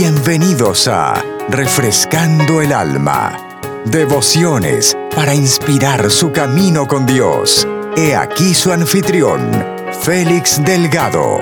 Bienvenidos 0.00 0.86
a 0.86 1.24
Refrescando 1.48 2.62
el 2.62 2.72
Alma. 2.72 3.36
Devociones 3.90 4.96
para 5.12 5.34
inspirar 5.34 6.08
su 6.08 6.30
camino 6.30 6.86
con 6.86 7.04
Dios. 7.04 7.66
He 7.96 8.14
aquí 8.14 8.54
su 8.54 8.70
anfitrión, 8.70 9.50
Félix 10.02 10.62
Delgado. 10.64 11.38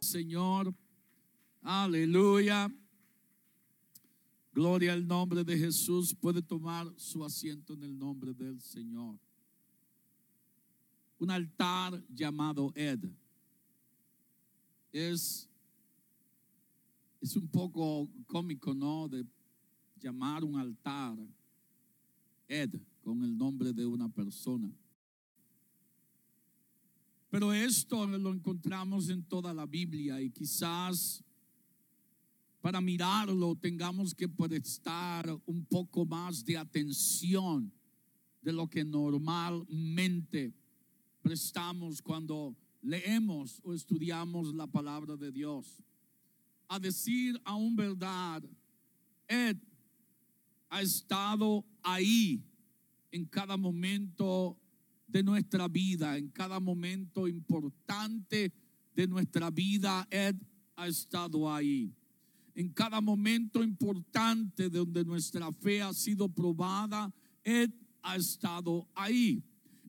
Señor, 0.00 0.74
aleluya. 1.62 2.70
Gloria 4.52 4.92
al 4.92 5.06
nombre 5.06 5.44
de 5.44 5.56
Jesús. 5.56 6.14
Puede 6.14 6.42
tomar 6.42 6.92
su 6.98 7.24
asiento 7.24 7.72
en 7.72 7.84
el 7.84 7.98
nombre 7.98 8.34
del 8.34 8.60
Señor. 8.60 9.18
Un 11.18 11.30
altar 11.30 12.02
llamado 12.10 12.70
Ed 12.74 13.00
es, 14.94 15.48
es 17.20 17.34
un 17.34 17.48
poco 17.48 18.08
cómico, 18.26 18.72
¿no? 18.72 19.08
De 19.08 19.26
llamar 20.00 20.44
un 20.44 20.56
altar 20.56 21.18
Ed 22.46 22.70
con 23.02 23.24
el 23.24 23.36
nombre 23.36 23.72
de 23.72 23.84
una 23.84 24.08
persona. 24.08 24.70
Pero 27.28 27.52
esto 27.52 28.06
lo 28.06 28.32
encontramos 28.32 29.08
en 29.08 29.24
toda 29.24 29.52
la 29.52 29.66
Biblia 29.66 30.22
y 30.22 30.30
quizás 30.30 31.24
para 32.60 32.80
mirarlo 32.80 33.56
tengamos 33.56 34.14
que 34.14 34.28
prestar 34.28 35.28
un 35.44 35.64
poco 35.64 36.06
más 36.06 36.44
de 36.44 36.56
atención 36.56 37.72
de 38.40 38.52
lo 38.52 38.68
que 38.68 38.84
normalmente 38.84 40.54
prestamos 41.20 42.00
cuando 42.00 42.54
leemos 42.84 43.60
o 43.64 43.72
estudiamos 43.72 44.54
la 44.54 44.66
palabra 44.66 45.16
de 45.16 45.32
Dios. 45.32 45.82
A 46.68 46.78
decir 46.78 47.40
aún 47.44 47.74
verdad, 47.74 48.42
Ed 49.26 49.56
ha 50.68 50.82
estado 50.82 51.64
ahí 51.82 52.44
en 53.10 53.24
cada 53.24 53.56
momento 53.56 54.58
de 55.06 55.22
nuestra 55.22 55.68
vida, 55.68 56.18
en 56.18 56.28
cada 56.28 56.60
momento 56.60 57.26
importante 57.26 58.52
de 58.94 59.06
nuestra 59.06 59.50
vida, 59.50 60.06
Ed 60.10 60.36
ha 60.76 60.86
estado 60.86 61.52
ahí. 61.52 61.92
En 62.54 62.68
cada 62.68 63.00
momento 63.00 63.62
importante 63.62 64.68
donde 64.68 65.04
nuestra 65.04 65.50
fe 65.52 65.82
ha 65.82 65.92
sido 65.92 66.28
probada, 66.28 67.12
Ed 67.42 67.70
ha 68.02 68.16
estado 68.16 68.86
ahí 68.94 69.42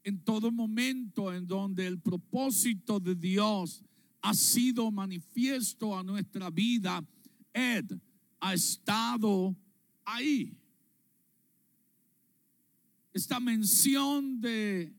en 0.06 0.23
todo 0.23 0.52
momento 0.52 1.34
en 1.34 1.48
donde 1.48 1.88
el 1.88 2.00
propósito 2.00 3.00
de 3.00 3.16
Dios 3.16 3.84
ha 4.22 4.36
sido 4.36 4.92
manifiesto 4.92 5.98
a 5.98 6.03
nuestra 6.03 6.52
vida, 6.52 7.03
Ed 7.52 7.92
ha 8.39 8.53
estado 8.53 9.56
ahí. 10.03 10.56
Esta 13.14 13.39
mención 13.39 14.39
de, 14.39 14.94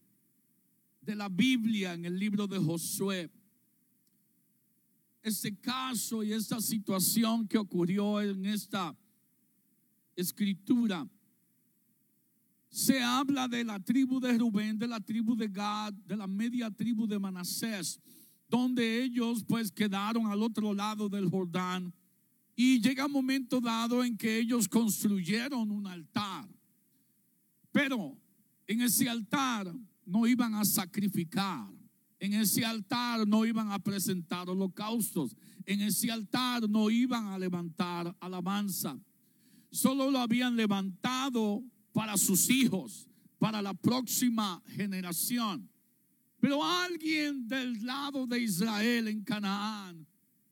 de 1.03 1.15
la 1.15 1.29
Biblia 1.29 1.95
en 1.95 2.05
el 2.05 2.19
libro 2.19 2.49
de 2.49 2.59
Josué, 2.59 3.31
este 5.23 5.57
caso 5.57 6.25
y 6.25 6.33
esta 6.33 6.61
situación 6.61 7.47
que 7.47 7.59
ocurrió 7.59 8.21
en 8.21 8.45
esta 8.45 8.97
escritura, 10.17 11.09
se 12.77 13.03
habla 13.03 13.49
de 13.49 13.65
la 13.65 13.81
tribu 13.81 14.21
de 14.21 14.37
Rubén, 14.37 14.79
de 14.79 14.87
la 14.87 15.01
tribu 15.01 15.35
de 15.35 15.49
Gad, 15.49 15.95
de 15.95 16.15
la 16.15 16.27
media 16.27 16.71
tribu 16.71 17.07
de 17.07 17.19
Manasés, 17.19 17.99
donde 18.51 19.03
ellos 19.03 19.43
pues 19.49 19.73
quedaron 19.73 20.27
al 20.27 20.43
otro 20.43 20.75
lado 20.75 21.09
del 21.09 21.27
Jordán. 21.31 21.91
Y 22.55 22.79
llega 22.83 23.06
un 23.06 23.12
momento 23.12 23.62
dado 23.62 24.05
en 24.05 24.15
que 24.15 24.39
ellos 24.39 24.69
construyeron 24.69 25.71
un 25.71 25.87
altar. 25.87 26.47
Pero 27.73 28.15
en 28.67 28.83
ese 28.83 29.09
altar 29.09 29.75
no 30.05 30.27
iban 30.27 30.55
a 30.55 30.67
sacrificar. 30.67 31.73
En 32.21 32.34
ese 32.34 32.62
altar 32.62 33.27
no 33.27 33.47
iban 33.47 33.73
a 33.73 33.79
presentar 33.79 34.50
holocaustos. 34.50 35.34
En 35.65 35.81
ese 35.81 36.11
altar 36.11 36.69
no 36.69 36.91
iban 36.91 37.29
a 37.29 37.39
levantar 37.39 38.15
alabanza. 38.21 39.00
Solo 39.71 40.11
lo 40.11 40.19
habían 40.19 40.56
levantado 40.56 41.65
para 41.97 42.19
sus 42.19 42.51
hijos, 42.51 43.09
para 43.39 43.62
la 43.62 43.73
próxima 43.73 44.62
generación. 44.67 45.67
Pero 46.39 46.62
alguien 46.62 47.49
del 47.49 47.87
lado 47.87 48.27
de 48.27 48.39
Israel 48.39 49.09
en 49.09 49.25
Canaán 49.25 50.06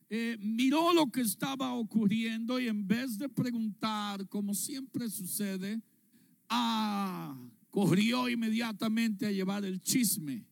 eh, 0.09 0.39
miró 0.41 0.95
lo 0.95 1.07
que 1.13 1.21
estaba 1.21 1.75
ocurriendo 1.75 2.59
y 2.59 2.69
en 2.69 2.87
vez 2.89 3.19
de 3.19 3.29
preguntar, 3.29 4.27
como 4.31 4.55
siempre 4.55 5.11
sucede, 5.11 5.83
ah, 6.49 7.37
corrió 7.69 8.27
inmediatamente 8.31 9.27
a 9.27 9.31
llevar 9.31 9.67
el 9.67 9.83
chisme 9.83 10.47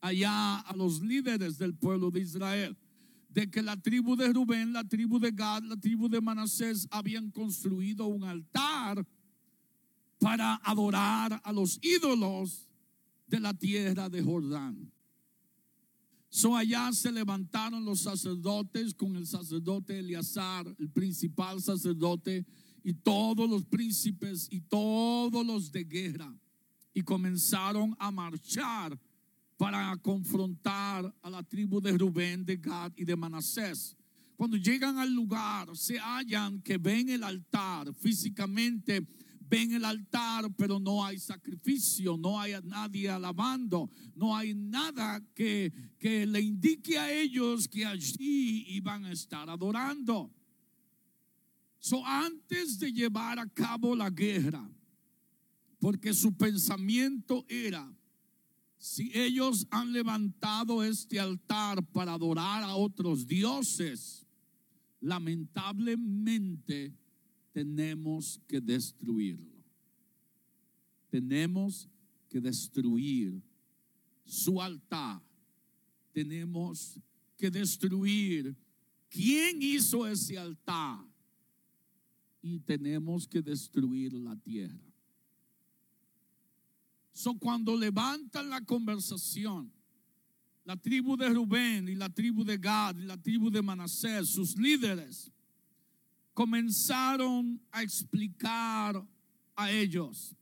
allá 0.00 0.60
a 0.60 0.74
los 0.74 1.02
líderes 1.02 1.58
del 1.58 1.74
pueblo 1.74 2.10
de 2.10 2.20
Israel 2.20 2.74
de 3.28 3.50
que 3.50 3.60
la 3.60 3.76
tribu 3.76 4.16
de 4.16 4.32
Rubén, 4.32 4.72
la 4.72 4.82
tribu 4.82 5.18
de 5.18 5.30
Gad, 5.30 5.62
la 5.64 5.76
tribu 5.76 6.08
de 6.08 6.22
Manasés 6.22 6.88
habían 6.90 7.30
construido 7.30 8.06
un 8.06 8.24
altar 8.24 9.06
para 10.20 10.60
adorar 10.62 11.40
a 11.42 11.52
los 11.52 11.80
ídolos 11.82 12.68
de 13.26 13.40
la 13.40 13.54
tierra 13.54 14.08
de 14.08 14.22
Jordán. 14.22 14.92
So 16.28 16.56
allá 16.56 16.92
se 16.92 17.10
levantaron 17.10 17.84
los 17.84 18.02
sacerdotes 18.02 18.94
con 18.94 19.16
el 19.16 19.26
sacerdote 19.26 19.98
Eleazar, 19.98 20.72
el 20.78 20.90
principal 20.90 21.60
sacerdote, 21.60 22.46
y 22.84 22.92
todos 22.94 23.50
los 23.50 23.64
príncipes 23.64 24.46
y 24.50 24.60
todos 24.60 25.44
los 25.44 25.72
de 25.72 25.84
guerra, 25.84 26.32
y 26.94 27.02
comenzaron 27.02 27.96
a 27.98 28.10
marchar 28.10 28.98
para 29.56 29.96
confrontar 29.98 31.14
a 31.22 31.30
la 31.30 31.42
tribu 31.42 31.80
de 31.80 31.96
Rubén, 31.96 32.44
de 32.44 32.56
Gad 32.56 32.92
y 32.96 33.04
de 33.04 33.16
Manasés. 33.16 33.96
Cuando 34.36 34.56
llegan 34.56 34.98
al 34.98 35.12
lugar, 35.12 35.76
se 35.76 35.98
hallan 35.98 36.62
que 36.62 36.78
ven 36.78 37.08
el 37.10 37.24
altar 37.24 37.92
físicamente 37.94 39.06
ven 39.50 39.72
el 39.72 39.84
altar, 39.84 40.54
pero 40.56 40.78
no 40.78 41.04
hay 41.04 41.18
sacrificio, 41.18 42.16
no 42.16 42.40
hay 42.40 42.54
nadie 42.62 43.10
alabando, 43.10 43.90
no 44.14 44.36
hay 44.36 44.54
nada 44.54 45.20
que, 45.34 45.72
que 45.98 46.24
le 46.24 46.40
indique 46.40 46.96
a 46.96 47.12
ellos 47.12 47.66
que 47.66 47.84
allí 47.84 48.64
iban 48.68 49.04
a 49.04 49.12
estar 49.12 49.50
adorando. 49.50 50.32
So, 51.80 52.06
antes 52.06 52.78
de 52.78 52.92
llevar 52.92 53.40
a 53.40 53.48
cabo 53.48 53.96
la 53.96 54.10
guerra, 54.10 54.70
porque 55.80 56.14
su 56.14 56.36
pensamiento 56.36 57.44
era, 57.48 57.92
si 58.78 59.10
ellos 59.14 59.66
han 59.70 59.92
levantado 59.92 60.84
este 60.84 61.18
altar 61.18 61.84
para 61.86 62.12
adorar 62.12 62.62
a 62.62 62.76
otros 62.76 63.26
dioses, 63.26 64.26
lamentablemente 65.00 66.99
tenemos 67.52 68.40
que 68.46 68.60
destruirlo. 68.60 69.60
Tenemos 71.10 71.88
que 72.28 72.40
destruir 72.40 73.42
su 74.24 74.60
altar. 74.60 75.20
Tenemos 76.12 76.98
que 77.36 77.50
destruir 77.50 78.56
quién 79.08 79.60
hizo 79.60 80.06
ese 80.06 80.38
altar. 80.38 81.04
Y 82.42 82.58
tenemos 82.60 83.26
que 83.26 83.42
destruir 83.42 84.12
la 84.14 84.36
tierra. 84.36 84.80
So, 87.12 87.34
cuando 87.34 87.76
levantan 87.76 88.48
la 88.48 88.64
conversación, 88.64 89.70
la 90.64 90.76
tribu 90.76 91.16
de 91.16 91.28
Rubén 91.28 91.88
y 91.88 91.94
la 91.94 92.08
tribu 92.08 92.44
de 92.44 92.56
Gad 92.56 92.96
y 92.96 93.04
la 93.04 93.20
tribu 93.20 93.50
de 93.50 93.60
Manasés, 93.60 94.28
sus 94.28 94.56
líderes, 94.56 95.30
comenzaron 96.40 97.60
a 97.70 97.82
explicar 97.82 99.06
a 99.54 99.70
ellos 99.70 100.34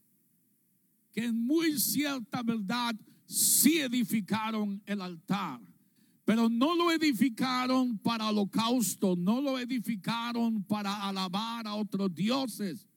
que 1.11 1.25
en 1.25 1.45
muy 1.45 1.77
cierta 1.77 2.41
verdad 2.41 2.95
sí 3.25 3.79
edificaron 3.79 4.81
el 4.85 5.01
altar, 5.01 5.59
pero 6.23 6.47
no 6.47 6.73
lo 6.73 6.89
edificaron 6.89 7.97
para 7.97 8.29
holocausto, 8.29 9.17
no 9.17 9.41
lo 9.41 9.59
edificaron 9.59 10.63
para 10.63 11.05
alabar 11.05 11.67
a 11.67 11.75
otros 11.75 12.15
dioses, 12.15 12.87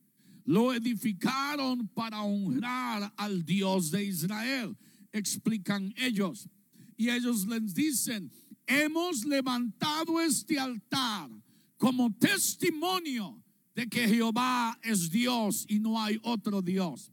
lo 0.44 0.72
edificaron 0.72 1.88
para 1.88 2.22
honrar 2.22 3.12
al 3.16 3.44
Dios 3.44 3.90
de 3.90 4.04
Israel, 4.04 4.76
explican 5.10 5.92
ellos. 5.96 6.48
Y 6.96 7.10
ellos 7.10 7.48
les 7.48 7.74
dicen, 7.74 8.30
hemos 8.64 9.24
levantado 9.24 10.20
este 10.20 10.56
altar 10.56 11.41
como 11.82 12.14
testimonio 12.14 13.42
de 13.74 13.88
que 13.88 14.06
Jehová 14.06 14.78
es 14.84 15.10
Dios 15.10 15.66
y 15.68 15.80
no 15.80 16.00
hay 16.00 16.16
otro 16.22 16.62
Dios. 16.62 17.10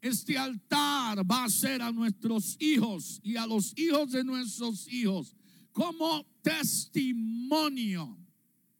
Este 0.00 0.38
altar 0.38 1.30
va 1.30 1.44
a 1.44 1.50
ser 1.50 1.82
a 1.82 1.92
nuestros 1.92 2.56
hijos 2.58 3.20
y 3.22 3.36
a 3.36 3.46
los 3.46 3.74
hijos 3.76 4.12
de 4.12 4.24
nuestros 4.24 4.88
hijos 4.88 5.36
como 5.70 6.24
testimonio 6.40 8.18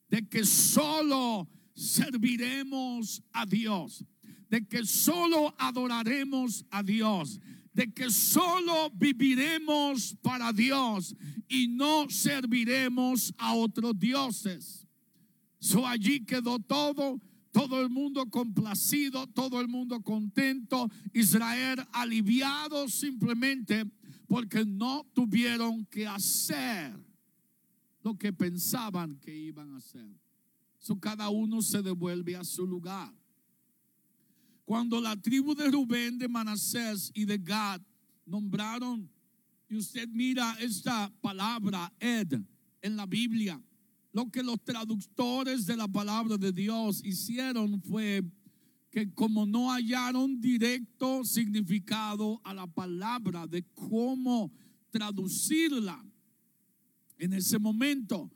de 0.09 0.27
que 0.27 0.43
solo 0.43 1.47
serviremos 1.75 3.23
a 3.31 3.45
Dios, 3.45 4.07
de 4.49 4.67
que 4.67 4.87
solo 4.87 5.55
adoraremos 5.59 6.65
a 6.71 6.83
Dios, 6.83 7.39
de 7.75 7.93
que 7.93 8.09
solo 8.09 8.91
viviremos 8.95 10.17
para 10.23 10.51
Dios 10.55 11.15
y 11.47 11.69
no 11.69 12.09
serviremos 12.09 13.35
a 13.37 13.53
otros 13.53 13.99
dioses. 13.99 14.86
So 15.59 15.87
allí 15.87 16.25
quedó 16.25 16.59
todo, 16.59 17.21
todo 17.51 17.81
el 17.81 17.91
mundo 17.91 18.27
complacido, 18.27 19.27
todo 19.29 19.61
el 19.61 19.69
mundo 19.69 20.03
contento, 20.03 20.91
Israel 21.13 21.87
aliviado 21.93 22.89
simplemente 22.89 23.85
porque 24.27 24.65
no 24.65 25.07
tuvieron 25.15 25.87
que 25.87 26.07
hacer 26.07 26.93
lo 28.03 28.17
que 28.17 28.33
pensaban 28.33 29.19
que 29.19 29.37
iban 29.37 29.73
a 29.73 29.79
hacer. 29.79 30.09
So 30.79 30.99
cada 31.01 31.29
uno 31.31 31.63
se 31.63 31.83
devuelve 31.83 32.37
a 32.37 32.45
su 32.45 32.67
lugar. 32.67 33.13
Cuando 34.65 35.01
la 35.01 35.17
tribu 35.17 35.55
de 35.55 35.71
Rubén, 35.71 36.19
de 36.19 36.29
Manasés 36.29 37.11
y 37.15 37.25
de 37.25 37.39
Gad 37.39 37.81
nombraron, 38.25 39.09
y 39.69 39.77
usted 39.77 40.09
mira 40.09 40.57
esta 40.61 41.13
palabra, 41.21 41.93
Ed, 41.99 42.41
en 42.83 42.97
la 42.97 43.07
Biblia, 43.07 43.61
lo 44.17 44.31
que 44.31 44.43
los 44.43 44.65
traductores 44.65 45.67
de 45.67 45.77
la 45.77 45.87
palabra 45.87 46.39
de 46.39 46.51
Dios 46.51 47.05
hicieron 47.05 47.83
fue 47.83 48.23
que 48.91 49.13
como 49.13 49.45
no 49.45 49.71
hallaron 49.71 50.41
directo 50.41 51.23
significado 51.23 52.41
a 52.43 52.55
la 52.55 52.67
palabra 52.67 53.47
de 53.47 53.63
cómo 53.75 54.51
traducirla 54.89 56.03
en 57.19 57.35
ese 57.35 57.59
momento, 57.59 58.33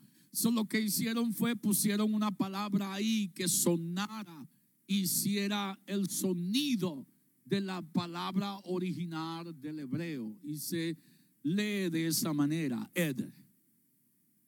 lo 0.53 0.65
que 0.65 0.81
hicieron 0.81 1.33
fue 1.33 1.55
pusieron 1.55 2.13
una 2.13 2.29
palabra 2.29 2.93
ahí 2.93 3.29
que 3.29 3.47
sonara 3.47 4.47
hiciera 4.85 5.79
el 5.87 6.07
sonido 6.07 7.07
de 7.43 7.59
la 7.59 7.81
palabra 7.81 8.55
original 8.65 9.59
del 9.59 9.79
hebreo 9.79 10.37
y 10.43 10.57
se 10.57 10.95
lee 11.41 11.89
de 11.89 12.05
esa 12.05 12.33
manera, 12.33 12.87
Ed. 12.93 13.31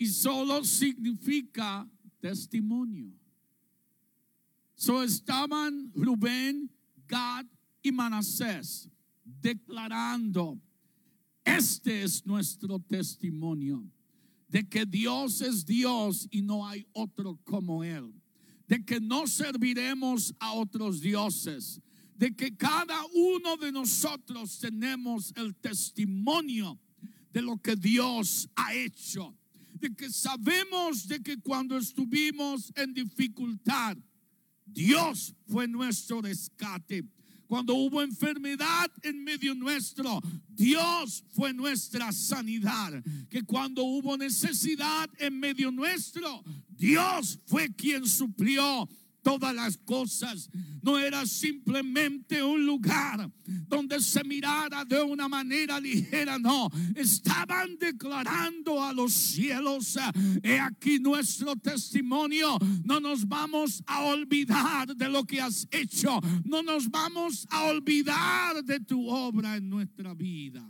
Y 0.04 0.08
solo 0.08 0.66
significa 0.66 1.90
testimonio. 2.20 3.10
So 4.76 5.02
estaban 5.02 5.94
Rubén, 5.96 6.70
Gad 7.08 7.46
y 7.82 7.90
Manasés 7.90 8.90
declarando, 9.24 10.60
este 11.46 12.04
es 12.04 12.26
nuestro 12.26 12.80
testimonio 12.80 13.90
de 14.50 14.68
que 14.68 14.86
Dios 14.86 15.40
es 15.40 15.66
Dios 15.66 16.28
y 16.32 16.42
no 16.42 16.68
hay 16.68 16.86
otro 16.92 17.40
como 17.46 17.82
Él 17.82 18.14
de 18.68 18.84
que 18.84 19.00
no 19.00 19.26
serviremos 19.26 20.36
a 20.38 20.52
otros 20.52 21.00
dioses, 21.00 21.80
de 22.18 22.36
que 22.36 22.58
cada 22.58 23.06
uno 23.14 23.56
de 23.56 23.72
nosotros 23.72 24.60
tenemos 24.60 25.32
el 25.38 25.56
testimonio 25.56 26.78
de 27.32 27.42
lo 27.42 27.58
que 27.62 27.78
Dios 27.78 28.50
ha 28.54 28.74
hecho, 28.74 29.34
de 29.74 29.94
que 29.96 30.10
sabemos 30.10 31.08
de 31.08 31.22
que 31.22 31.40
cuando 31.40 31.78
estuvimos 31.78 32.72
en 32.76 32.94
dificultad, 32.94 33.98
Dios 34.66 35.36
fue 35.48 35.68
nuestro 35.68 36.22
rescate. 36.22 37.04
Cuando 37.48 37.76
hubo 37.76 38.02
enfermedad 38.02 38.92
en 39.04 39.24
medio 39.24 39.54
nuestro, 39.54 40.22
Dios 40.50 41.24
fue 41.30 41.54
nuestra 41.54 42.12
sanidad. 42.12 43.04
Que 43.30 43.44
cuando 43.44 43.84
hubo 43.84 44.18
necesidad 44.18 45.10
en 45.20 45.40
medio 45.40 45.72
nuestro, 45.72 46.44
Dios 46.70 47.40
fue 47.46 47.74
quien 47.76 48.08
suplió 48.08 48.90
todas 49.24 49.56
las 49.56 49.78
cosas. 49.78 50.50
No 50.82 51.00
era 51.00 51.26
simplemente 51.26 52.44
un 52.44 52.66
lugar 52.66 53.32
donde 53.68 54.00
se 54.02 54.24
mirara 54.24 54.86
de 54.86 55.02
una 55.02 55.28
manera 55.28 55.80
ligera, 55.80 56.38
no. 56.38 56.70
Estaban 56.96 57.78
declarando 57.80 58.84
a 58.84 58.94
los 58.94 59.14
cielos, 59.14 59.98
he 60.44 60.60
aquí 60.60 61.00
nuestro 61.00 61.56
testimonio. 61.56 62.58
No 62.84 63.00
nos 63.00 63.28
vamos 63.28 63.82
a 63.88 64.04
olvidar 64.04 64.96
de 64.96 65.10
lo 65.10 65.24
que 65.24 65.42
has 65.42 65.68
hecho. 65.72 66.20
No 66.44 66.62
nos 66.62 66.90
vamos 66.90 67.48
a 67.50 67.64
olvidar 67.64 68.64
de 68.64 68.80
tu 68.82 69.08
obra 69.08 69.56
en 69.56 69.70
nuestra 69.70 70.14
vida. 70.14 70.64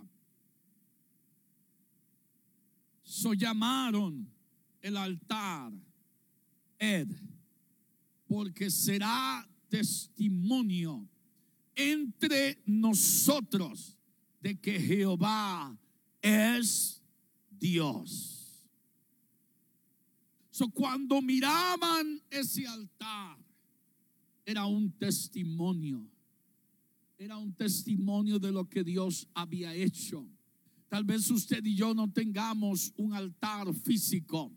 So 3.03 3.33
llamaron 3.33 4.27
el 4.81 4.97
altar 4.97 5.71
Ed 6.79 7.09
porque 8.33 8.71
será 8.71 9.47
testimonio 9.69 11.07
entre 11.75 12.59
nosotros 12.65 13.95
de 14.41 14.59
que 14.59 14.79
Jehová 14.79 15.77
es 16.19 16.99
Dios. 17.51 18.67
So, 20.49 20.67
cuando 20.71 21.21
miraban 21.21 22.23
ese 22.31 22.65
altar, 22.65 23.37
era 24.43 24.65
un 24.65 24.91
testimonio. 24.93 26.03
Era 27.19 27.37
un 27.37 27.53
testimonio 27.53 28.39
de 28.39 28.51
lo 28.51 28.67
que 28.67 28.83
Dios 28.83 29.27
había 29.35 29.75
hecho. 29.75 30.27
Tal 30.89 31.03
vez 31.03 31.29
usted 31.29 31.63
y 31.63 31.75
yo 31.75 31.93
no 31.93 32.11
tengamos 32.11 32.93
un 32.97 33.13
altar 33.13 33.71
físico 33.75 34.51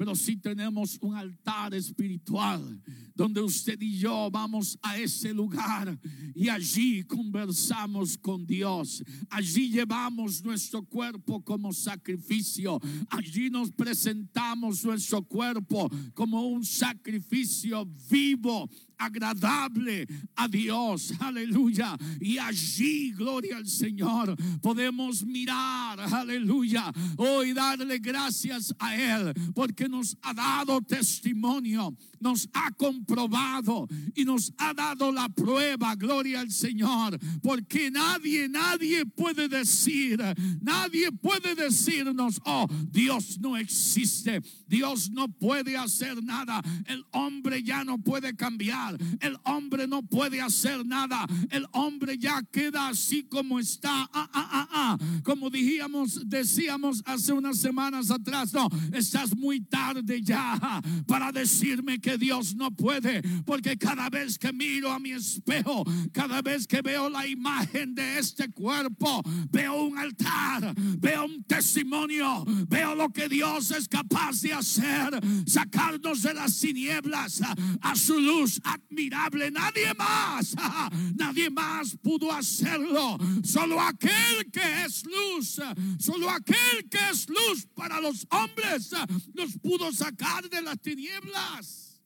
pero 0.00 0.14
sí 0.14 0.34
tenemos 0.34 0.96
un 1.02 1.14
altar 1.14 1.74
espiritual 1.74 2.82
donde 3.14 3.42
usted 3.42 3.78
y 3.82 3.98
yo 3.98 4.30
vamos 4.32 4.78
a 4.80 4.96
ese 4.96 5.34
lugar 5.34 6.00
y 6.34 6.48
allí 6.48 7.04
conversamos 7.04 8.16
con 8.16 8.46
Dios. 8.46 9.04
Allí 9.28 9.68
llevamos 9.68 10.42
nuestro 10.42 10.82
cuerpo 10.82 11.44
como 11.44 11.70
sacrificio. 11.74 12.80
Allí 13.10 13.50
nos 13.50 13.70
presentamos 13.72 14.82
nuestro 14.86 15.22
cuerpo 15.22 15.90
como 16.14 16.46
un 16.46 16.64
sacrificio 16.64 17.86
vivo 18.08 18.70
agradable 19.00 20.06
a 20.36 20.46
Dios. 20.46 21.12
Aleluya. 21.18 21.96
Y 22.20 22.38
allí, 22.38 23.12
gloria 23.12 23.56
al 23.56 23.66
Señor, 23.66 24.36
podemos 24.60 25.24
mirar, 25.24 25.98
aleluya, 26.00 26.92
hoy 27.16 27.54
darle 27.54 27.98
gracias 27.98 28.74
a 28.78 28.94
Él 28.94 29.32
porque 29.54 29.88
nos 29.88 30.16
ha 30.22 30.34
dado 30.34 30.82
testimonio, 30.82 31.96
nos 32.20 32.48
ha 32.52 32.70
comprobado 32.72 33.88
y 34.14 34.24
nos 34.24 34.52
ha 34.58 34.74
dado 34.74 35.10
la 35.10 35.28
prueba, 35.30 35.94
gloria 35.94 36.40
al 36.40 36.50
Señor, 36.50 37.18
porque 37.42 37.90
nadie, 37.90 38.48
nadie 38.48 39.06
puede 39.06 39.48
decir, 39.48 40.22
nadie 40.60 41.10
puede 41.10 41.54
decirnos, 41.54 42.40
oh, 42.44 42.66
Dios 42.90 43.38
no 43.40 43.56
existe, 43.56 44.42
Dios 44.66 45.10
no 45.10 45.28
puede 45.28 45.78
hacer 45.78 46.22
nada, 46.22 46.62
el 46.86 47.02
hombre 47.12 47.62
ya 47.62 47.82
no 47.82 47.96
puede 47.96 48.36
cambiar 48.36 48.89
el 49.20 49.36
hombre 49.44 49.86
no 49.86 50.02
puede 50.02 50.40
hacer 50.40 50.84
nada. 50.86 51.26
El 51.50 51.66
hombre 51.72 52.18
ya 52.18 52.42
queda 52.50 52.88
así 52.88 53.24
como 53.24 53.58
está. 53.58 54.08
Ah, 54.12 54.30
ah, 54.32 54.68
ah. 54.72 54.98
Como 55.22 55.50
dijimos, 55.50 56.28
decíamos 56.28 57.02
hace 57.06 57.32
unas 57.32 57.58
semanas 57.58 58.10
atrás, 58.10 58.52
no, 58.52 58.68
estás 58.92 59.36
muy 59.36 59.60
tarde 59.60 60.22
ya 60.22 60.80
para 61.06 61.32
decirme 61.32 62.00
que 62.00 62.16
Dios 62.18 62.54
no 62.54 62.70
puede. 62.70 63.22
Porque 63.44 63.76
cada 63.76 64.08
vez 64.08 64.38
que 64.38 64.52
miro 64.52 64.90
a 64.90 64.98
mi 64.98 65.12
espejo, 65.12 65.84
cada 66.12 66.42
vez 66.42 66.66
que 66.66 66.82
veo 66.82 67.08
la 67.08 67.26
imagen 67.26 67.94
de 67.94 68.18
este 68.18 68.50
cuerpo, 68.50 69.22
veo 69.50 69.84
un 69.84 69.98
altar, 69.98 70.74
veo 70.98 71.24
un 71.24 71.42
testimonio, 71.44 72.44
veo 72.68 72.94
lo 72.94 73.10
que 73.10 73.28
Dios 73.28 73.70
es 73.70 73.88
capaz 73.88 74.40
de 74.40 74.52
hacer, 74.52 75.20
sacarnos 75.46 76.22
de 76.22 76.34
las 76.34 76.58
tinieblas 76.58 77.42
a 77.80 77.96
su 77.96 78.18
luz, 78.18 78.60
admirable. 78.88 79.50
Nadie 79.50 79.94
más, 79.94 80.54
nadie 81.16 81.50
más 81.50 81.96
pudo 82.02 82.32
hacerlo. 82.32 83.18
Solo 83.44 83.80
aquel 83.80 84.50
que 84.52 84.84
es 84.84 85.04
luz, 85.04 85.60
solo 85.98 86.30
aquel 86.30 86.88
que 86.90 86.98
es 87.10 87.28
luz 87.28 87.66
para 87.74 88.00
los 88.00 88.26
hombres 88.30 88.90
nos 89.34 89.58
pudo 89.58 89.92
sacar 89.92 90.48
de 90.48 90.62
las 90.62 90.80
tinieblas. 90.80 92.00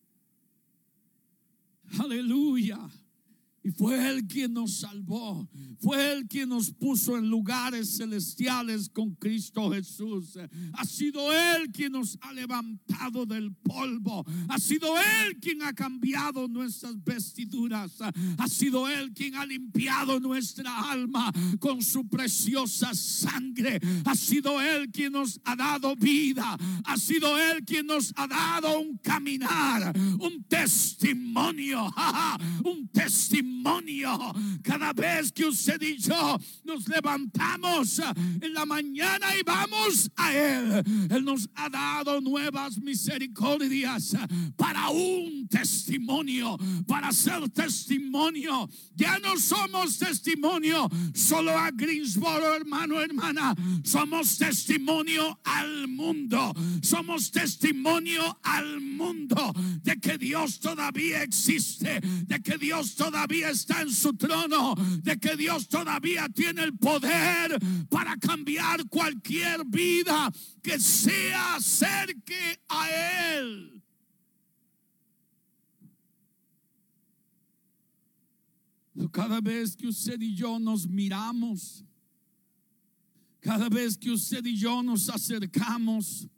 Aleluya. 1.98 2.83
Y 3.64 3.70
fue 3.70 4.10
Él 4.10 4.26
quien 4.26 4.52
nos 4.52 4.80
salvó. 4.80 5.48
Fue 5.80 6.12
Él 6.12 6.26
quien 6.28 6.50
nos 6.50 6.70
puso 6.70 7.16
en 7.16 7.30
lugares 7.30 7.96
celestiales 7.96 8.90
con 8.90 9.14
Cristo 9.14 9.70
Jesús. 9.72 10.38
Ha 10.74 10.84
sido 10.84 11.32
Él 11.32 11.72
quien 11.72 11.92
nos 11.92 12.18
ha 12.20 12.34
levantado 12.34 13.24
del 13.24 13.54
polvo. 13.54 14.22
Ha 14.48 14.58
sido 14.58 14.88
Él 14.98 15.38
quien 15.40 15.62
ha 15.62 15.72
cambiado 15.72 16.46
nuestras 16.46 17.02
vestiduras. 17.02 17.92
Ha 18.36 18.48
sido 18.48 18.86
Él 18.86 19.14
quien 19.14 19.34
ha 19.34 19.46
limpiado 19.46 20.20
nuestra 20.20 20.92
alma 20.92 21.32
con 21.58 21.80
su 21.80 22.06
preciosa 22.06 22.92
sangre. 22.92 23.80
Ha 24.04 24.14
sido 24.14 24.60
Él 24.60 24.90
quien 24.92 25.12
nos 25.12 25.40
ha 25.42 25.56
dado 25.56 25.96
vida. 25.96 26.54
Ha 26.84 26.98
sido 26.98 27.38
Él 27.38 27.64
quien 27.64 27.86
nos 27.86 28.12
ha 28.16 28.26
dado 28.26 28.78
un 28.78 28.98
caminar, 28.98 29.98
un 30.20 30.44
testimonio. 30.44 31.90
Un 32.64 32.88
testimonio 32.88 33.53
cada 34.62 34.92
vez 34.92 35.32
que 35.32 35.46
usted 35.46 35.80
y 35.82 35.96
yo 35.98 36.38
nos 36.64 36.88
levantamos 36.88 38.00
en 38.40 38.54
la 38.54 38.66
mañana 38.66 39.36
y 39.38 39.42
vamos 39.42 40.10
a 40.16 40.32
Él. 40.34 40.82
Él 41.10 41.24
nos 41.24 41.48
ha 41.54 41.68
dado 41.68 42.20
nuevas 42.20 42.78
misericordias 42.78 44.16
para 44.56 44.90
un 44.90 45.48
testimonio, 45.48 46.58
para 46.86 47.12
ser 47.12 47.48
testimonio. 47.50 48.68
Ya 48.94 49.18
no 49.18 49.38
somos 49.38 49.98
testimonio 49.98 50.88
solo 51.14 51.56
a 51.56 51.70
Greensboro, 51.70 52.54
hermano, 52.54 53.00
hermana. 53.00 53.54
Somos 53.82 54.38
testimonio 54.38 55.40
al 55.44 55.88
mundo. 55.88 56.52
Somos 56.82 57.30
testimonio 57.30 58.38
al 58.42 58.80
mundo 58.80 59.52
de 59.82 59.96
que 59.98 60.18
Dios 60.18 60.60
todavía 60.60 61.22
existe, 61.22 62.00
de 62.00 62.40
que 62.40 62.58
Dios 62.58 62.94
todavía 62.94 63.43
está 63.50 63.82
en 63.82 63.90
su 63.90 64.12
trono, 64.14 64.74
de 65.02 65.18
que 65.18 65.36
Dios 65.36 65.68
todavía 65.68 66.28
tiene 66.28 66.62
el 66.62 66.76
poder 66.76 67.58
para 67.88 68.16
cambiar 68.16 68.88
cualquier 68.88 69.64
vida 69.66 70.30
que 70.62 70.78
se 70.78 71.34
acerque 71.34 72.60
a 72.68 72.90
Él. 73.36 73.82
Cada 79.10 79.40
vez 79.40 79.76
que 79.76 79.88
usted 79.88 80.20
y 80.20 80.34
yo 80.34 80.58
nos 80.58 80.88
miramos, 80.88 81.84
cada 83.40 83.68
vez 83.68 83.96
que 83.96 84.10
usted 84.10 84.44
y 84.44 84.56
yo 84.56 84.82
nos 84.82 85.08
acercamos, 85.08 86.28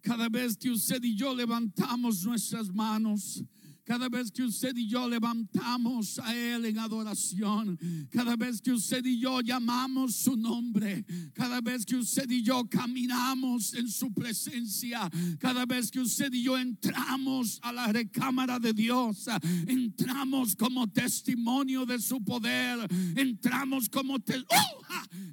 cada 0.00 0.28
vez 0.28 0.56
que 0.56 0.70
usted 0.70 1.02
y 1.02 1.16
yo 1.16 1.34
levantamos 1.34 2.24
nuestras 2.24 2.72
manos, 2.72 3.42
cada 3.84 4.08
vez 4.08 4.30
que 4.30 4.42
usted 4.42 4.74
y 4.76 4.88
yo 4.88 5.08
levantamos 5.08 6.18
a 6.18 6.34
Él 6.34 6.64
en 6.64 6.78
adoración, 6.78 7.78
cada 8.10 8.34
vez 8.34 8.60
que 8.60 8.72
usted 8.72 9.04
y 9.04 9.18
yo 9.18 9.40
llamamos 9.40 10.14
su 10.16 10.36
nombre, 10.36 11.04
cada 11.34 11.60
vez 11.60 11.84
que 11.84 11.96
usted 11.96 12.28
y 12.30 12.42
yo 12.42 12.66
caminamos 12.68 13.74
en 13.74 13.88
su 13.88 14.12
presencia, 14.12 15.10
cada 15.38 15.66
vez 15.66 15.90
que 15.90 16.00
usted 16.00 16.32
y 16.32 16.42
yo 16.42 16.56
entramos 16.56 17.58
a 17.62 17.72
la 17.72 17.92
recámara 17.92 18.58
de 18.58 18.72
Dios, 18.72 19.26
entramos 19.66 20.56
como 20.56 20.90
testimonio 20.90 21.84
de 21.84 22.00
su 22.00 22.24
poder, 22.24 22.88
entramos 23.16 23.88
como 23.88 24.16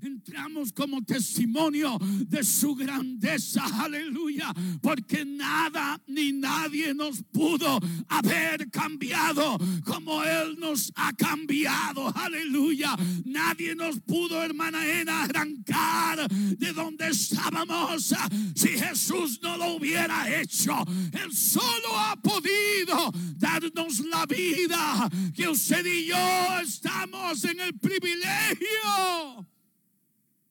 entramos 0.01 0.73
como 0.73 1.01
testimonio 1.03 1.97
de 2.27 2.43
su 2.43 2.75
grandeza, 2.75 3.63
aleluya, 3.81 4.53
porque 4.81 5.25
nada 5.25 6.01
ni 6.07 6.31
nadie 6.31 6.93
nos 6.93 7.23
pudo 7.23 7.79
haber 8.09 8.40
cambiado 8.71 9.57
como 9.83 10.23
Él 10.23 10.57
nos 10.59 10.91
ha 10.95 11.13
cambiado. 11.13 12.11
Aleluya. 12.15 12.95
Nadie 13.25 13.75
nos 13.75 13.99
pudo, 13.99 14.43
hermana 14.43 14.85
Ena, 14.87 15.23
arrancar 15.23 16.27
de 16.29 16.73
donde 16.73 17.07
estábamos 17.09 18.13
si 18.55 18.69
Jesús 18.69 19.39
no 19.41 19.57
lo 19.57 19.73
hubiera 19.75 20.41
hecho. 20.41 20.73
Él 21.11 21.33
solo 21.35 21.97
ha 21.97 22.15
podido 22.15 23.11
darnos 23.37 23.99
la 23.99 24.25
vida 24.25 25.09
que 25.35 25.47
usted 25.47 25.85
y 25.85 26.05
yo 26.07 26.59
estamos 26.63 27.43
en 27.43 27.59
el 27.59 27.77
privilegio 27.77 29.47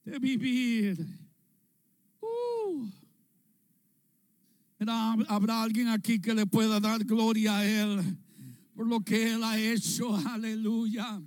de 0.03 0.19
vivir. 0.19 0.97
Uh. 2.21 3.00
Habrá 4.87 5.61
alguien 5.61 5.89
aquí 5.89 6.19
que 6.19 6.33
le 6.33 6.45
pueda 6.45 6.79
dar 6.79 7.03
gloria 7.03 7.57
a 7.57 7.65
Él 7.65 8.17
por 8.75 8.87
lo 8.87 9.01
que 9.01 9.33
Él 9.33 9.43
ha 9.43 9.59
hecho. 9.59 10.15
Aleluya. 10.27 11.21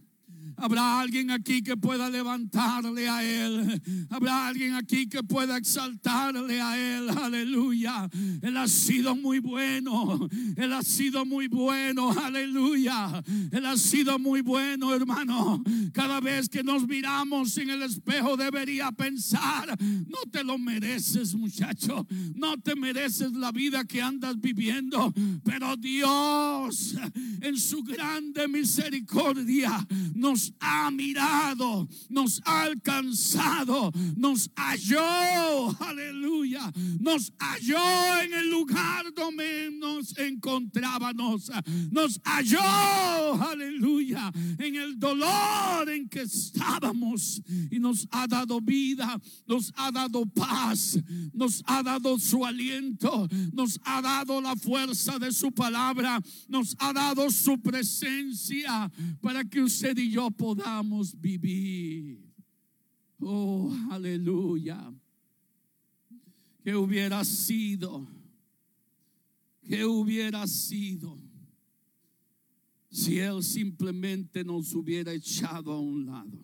Habrá 0.57 1.01
alguien 1.01 1.31
aquí 1.31 1.63
que 1.63 1.77
pueda 1.77 2.09
levantarle 2.09 3.09
a 3.09 3.25
Él. 3.25 3.83
Habrá 4.11 4.49
alguien 4.49 4.75
aquí 4.75 5.09
que 5.09 5.23
pueda 5.23 5.57
exaltarle 5.57 6.61
a 6.61 6.79
Él. 6.79 7.11
Aleluya. 7.11 8.09
Él 8.43 8.57
ha 8.57 8.69
sido 8.69 9.17
muy 9.17 9.39
bueno. 9.39 10.29
Él 10.57 10.73
ha 10.73 10.83
sido 10.83 11.25
muy 11.25 11.49
bueno. 11.49 12.11
Aleluya. 12.13 13.23
Él 13.51 13.67
ha 13.67 13.77
sido 13.77 14.19
muy 14.19 14.41
bueno, 14.43 14.95
hermano. 14.95 15.63
Cada 15.93 16.21
vez 16.21 16.49
que 16.49 16.63
nos 16.63 16.87
miramos 16.87 17.57
en 17.59 17.71
el 17.71 17.83
espejo 17.83 18.37
debería 18.37 18.93
pensar, 18.93 19.77
no 19.81 20.19
te 20.31 20.45
lo 20.45 20.59
mereces, 20.59 21.35
muchacho. 21.35 22.07
No 22.35 22.57
te 22.59 22.77
mereces 22.77 23.33
la 23.33 23.53
vida 23.53 23.85
que 23.85 24.03
andas 24.03 24.41
viviendo. 24.41 25.13
Pero 25.45 25.77
Dios, 25.77 26.97
en 27.41 27.57
su 27.57 27.83
grande 27.83 28.49
misericordia, 28.49 29.87
nos 30.15 30.44
ha 30.61 30.91
mirado, 30.91 31.89
nos 32.09 32.41
ha 32.45 32.63
alcanzado, 32.63 33.93
nos 34.17 34.51
halló, 34.57 35.77
aleluya, 35.81 36.73
nos 37.01 37.33
halló 37.39 38.23
en 38.23 38.35
el 38.35 38.51
lugar 38.51 39.13
donde 39.15 39.71
nos 39.79 40.17
encontrábamos, 40.19 41.51
nos 41.91 42.21
halló, 42.25 43.43
aleluya, 43.43 44.33
en 44.59 44.77
el 44.77 44.99
dolor 44.99 45.89
en 45.89 46.09
que 46.09 46.23
estábamos 46.23 47.43
y 47.71 47.79
nos 47.79 48.07
ha 48.11 48.27
dado 48.27 48.61
vida, 48.61 49.21
nos 49.47 49.73
ha 49.77 49.91
dado 49.91 50.27
paz, 50.27 50.99
nos 51.33 51.63
ha 51.67 51.83
dado 51.83 52.19
su 52.19 52.45
aliento, 52.45 53.29
nos 53.53 53.81
ha 53.85 54.01
dado 54.03 54.41
la 54.41 54.57
fuerza 54.57 55.19
de 55.19 55.33
su 55.33 55.53
palabra, 55.53 56.21
nos 56.49 56.77
ha 56.79 56.93
dado 56.93 57.31
su 57.31 57.61
presencia 57.61 58.91
para 59.21 59.45
que 59.45 59.63
usted 59.63 59.97
y 59.99 60.11
yo 60.11 60.31
podamos 60.37 61.19
vivir. 61.21 62.21
Oh, 63.21 63.73
aleluya. 63.91 64.93
Que 66.63 66.75
hubiera 66.75 67.25
sido, 67.25 68.07
que 69.63 69.85
hubiera 69.85 70.47
sido 70.47 71.19
si 72.91 73.19
Él 73.19 73.43
simplemente 73.43 74.45
nos 74.45 74.73
hubiera 74.73 75.13
echado 75.13 75.73
a 75.73 75.81
un 75.81 76.07
lado. 76.07 76.39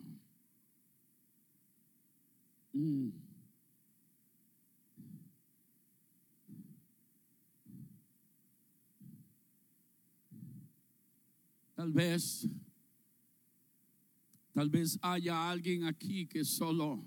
Mm. 2.73 3.09
Tal 11.75 11.91
vez 11.91 12.47
Tal 14.53 14.69
vez 14.69 14.99
haya 15.01 15.49
alguien 15.49 15.85
aquí 15.85 16.27
que 16.27 16.43
solo, 16.43 17.05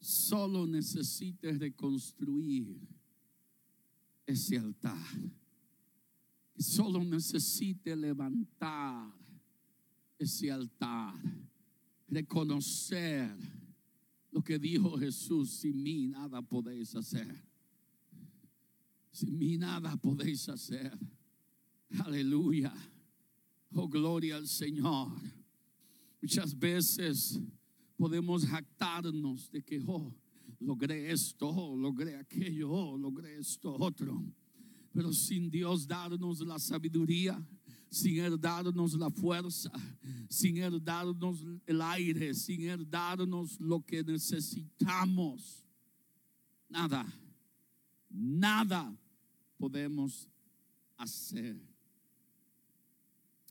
solo 0.00 0.66
necesite 0.66 1.52
reconstruir 1.52 2.76
ese 4.26 4.58
altar. 4.58 5.06
Que 6.52 6.62
solo 6.62 7.04
necesite 7.04 7.94
levantar 7.94 9.12
ese 10.18 10.50
altar. 10.50 11.14
Reconocer 12.08 13.30
lo 14.32 14.42
que 14.42 14.58
dijo 14.58 14.98
Jesús. 14.98 15.50
Sin 15.60 15.80
mí 15.80 16.08
nada 16.08 16.42
podéis 16.42 16.94
hacer. 16.96 17.44
Sin 19.12 19.38
mí 19.38 19.56
nada 19.56 19.96
podéis 19.96 20.48
hacer. 20.48 20.98
Aleluya. 22.04 22.72
Oh, 23.72 23.88
gloria 23.88 24.36
al 24.36 24.48
Señor. 24.48 25.39
Muchas 26.22 26.58
veces 26.58 27.40
podemos 27.96 28.44
jactarnos 28.44 29.50
de 29.50 29.62
que, 29.62 29.82
oh, 29.86 30.14
logré 30.58 31.10
esto, 31.10 31.48
oh, 31.48 31.76
logré 31.76 32.16
aquello, 32.16 32.70
oh, 32.70 32.96
logré 32.96 33.38
esto, 33.38 33.74
otro. 33.78 34.22
Pero 34.92 35.12
sin 35.12 35.50
Dios 35.50 35.86
darnos 35.86 36.40
la 36.40 36.58
sabiduría, 36.58 37.40
sin 37.90 38.18
Él 38.18 38.40
darnos 38.40 38.94
la 38.94 39.10
fuerza, 39.10 39.70
sin 40.28 40.58
Él 40.58 40.82
darnos 40.82 41.44
el 41.66 41.80
aire, 41.82 42.34
sin 42.34 42.62
Él 42.68 42.88
darnos 42.88 43.58
lo 43.60 43.80
que 43.84 44.02
necesitamos, 44.02 45.64
nada, 46.68 47.06
nada 48.08 48.96
podemos 49.58 50.28
hacer. 50.96 51.60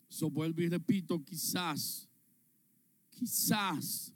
So 0.07 0.29
vuelvo 0.29 0.61
y 0.61 0.69
repito, 0.69 1.23
quizás, 1.23 2.08
quizás 3.19 4.13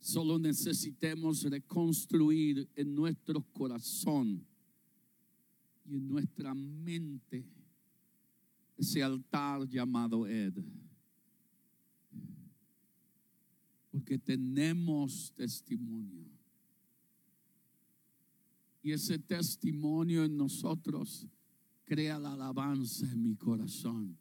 solo 0.00 0.38
necesitemos 0.38 1.44
reconstruir 1.44 2.68
en 2.74 2.94
nuestro 2.94 3.40
corazón 3.52 4.44
y 5.84 5.96
en 5.96 6.08
nuestra 6.08 6.52
mente 6.52 7.46
ese 8.76 9.02
altar 9.02 9.68
llamado 9.68 10.26
Ed. 10.26 10.54
Porque 13.92 14.18
tenemos 14.18 15.32
testimonio. 15.36 16.26
Y 18.82 18.92
ese 18.92 19.18
testimonio 19.18 20.24
en 20.24 20.36
nosotros 20.36 21.26
crea 21.84 22.18
la 22.18 22.32
alabanza 22.32 23.10
en 23.10 23.22
mi 23.22 23.34
corazón. 23.36 24.16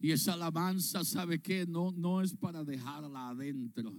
Y 0.00 0.12
esa 0.12 0.34
alabanza, 0.34 1.04
¿sabe 1.04 1.40
qué? 1.40 1.66
No, 1.66 1.90
no 1.92 2.22
es 2.22 2.34
para 2.34 2.64
dejarla 2.64 3.30
adentro. 3.30 3.92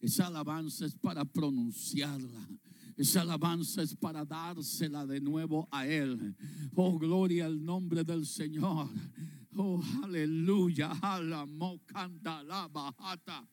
Esa 0.00 0.26
alabanza 0.26 0.86
es 0.86 0.94
para 0.94 1.24
pronunciarla. 1.24 2.48
Esa 2.96 3.20
alabanza 3.20 3.82
es 3.82 3.94
para 3.94 4.24
dársela 4.24 5.06
de 5.06 5.20
nuevo 5.20 5.68
a 5.70 5.86
Él. 5.86 6.34
Oh, 6.74 6.98
gloria 6.98 7.46
al 7.46 7.64
nombre 7.64 8.04
del 8.04 8.26
Señor. 8.26 8.88
Oh, 9.54 9.82
aleluya. 10.02 10.90
Alamo 11.00 11.80
canta 11.86 12.42
la 12.42 12.68
bajata. 12.68 13.48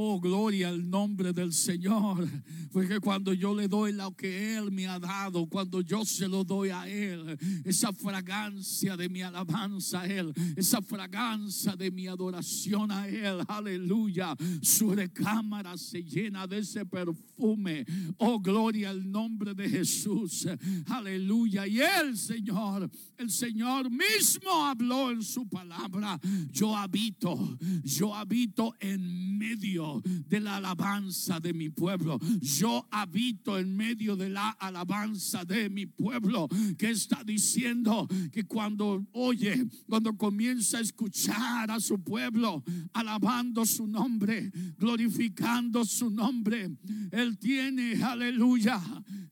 Oh, 0.00 0.20
gloria 0.20 0.68
al 0.68 0.88
nombre 0.88 1.32
del 1.32 1.52
Señor. 1.52 2.24
Porque 2.72 3.00
cuando 3.00 3.32
yo 3.32 3.52
le 3.52 3.66
doy 3.66 3.92
lo 3.92 4.14
que 4.14 4.56
Él 4.56 4.70
me 4.70 4.86
ha 4.86 5.00
dado, 5.00 5.46
cuando 5.46 5.80
yo 5.80 6.04
se 6.04 6.28
lo 6.28 6.44
doy 6.44 6.68
a 6.68 6.86
Él, 6.88 7.36
esa 7.64 7.92
fragancia 7.92 8.96
de 8.96 9.08
mi 9.08 9.22
alabanza 9.22 10.02
a 10.02 10.06
Él, 10.06 10.32
esa 10.54 10.80
fragancia 10.82 11.74
de 11.74 11.90
mi 11.90 12.06
adoración 12.06 12.92
a 12.92 13.08
Él, 13.08 13.42
aleluya. 13.48 14.36
Su 14.62 14.94
recámara 14.94 15.76
se 15.76 16.04
llena 16.04 16.46
de 16.46 16.58
ese 16.58 16.86
perfume. 16.86 17.84
Oh, 18.18 18.38
gloria 18.38 18.90
al 18.90 19.10
nombre 19.10 19.52
de 19.52 19.68
Jesús. 19.68 20.46
Aleluya. 20.86 21.66
Y 21.66 21.80
el 21.80 22.16
Señor, 22.16 22.88
el 23.16 23.30
Señor 23.30 23.90
mismo 23.90 24.64
habló 24.64 25.10
en 25.10 25.24
su 25.24 25.48
palabra. 25.48 26.20
Yo 26.52 26.76
habito, 26.76 27.58
yo 27.82 28.14
habito 28.14 28.76
en 28.78 29.36
medio 29.36 29.87
de 30.04 30.40
la 30.40 30.56
alabanza 30.56 31.40
de 31.40 31.52
mi 31.52 31.68
pueblo. 31.70 32.18
Yo 32.40 32.86
habito 32.90 33.58
en 33.58 33.76
medio 33.76 34.16
de 34.16 34.30
la 34.30 34.50
alabanza 34.50 35.44
de 35.44 35.68
mi 35.70 35.86
pueblo 35.86 36.48
que 36.76 36.90
está 36.90 37.22
diciendo 37.24 38.06
que 38.32 38.44
cuando 38.44 39.06
oye, 39.12 39.66
cuando 39.88 40.16
comienza 40.16 40.78
a 40.78 40.80
escuchar 40.80 41.70
a 41.70 41.80
su 41.80 42.02
pueblo 42.02 42.62
alabando 42.92 43.64
su 43.64 43.86
nombre, 43.86 44.50
glorificando 44.78 45.84
su 45.84 46.10
nombre, 46.10 46.70
Él 47.10 47.38
tiene, 47.38 48.02
aleluya, 48.02 48.80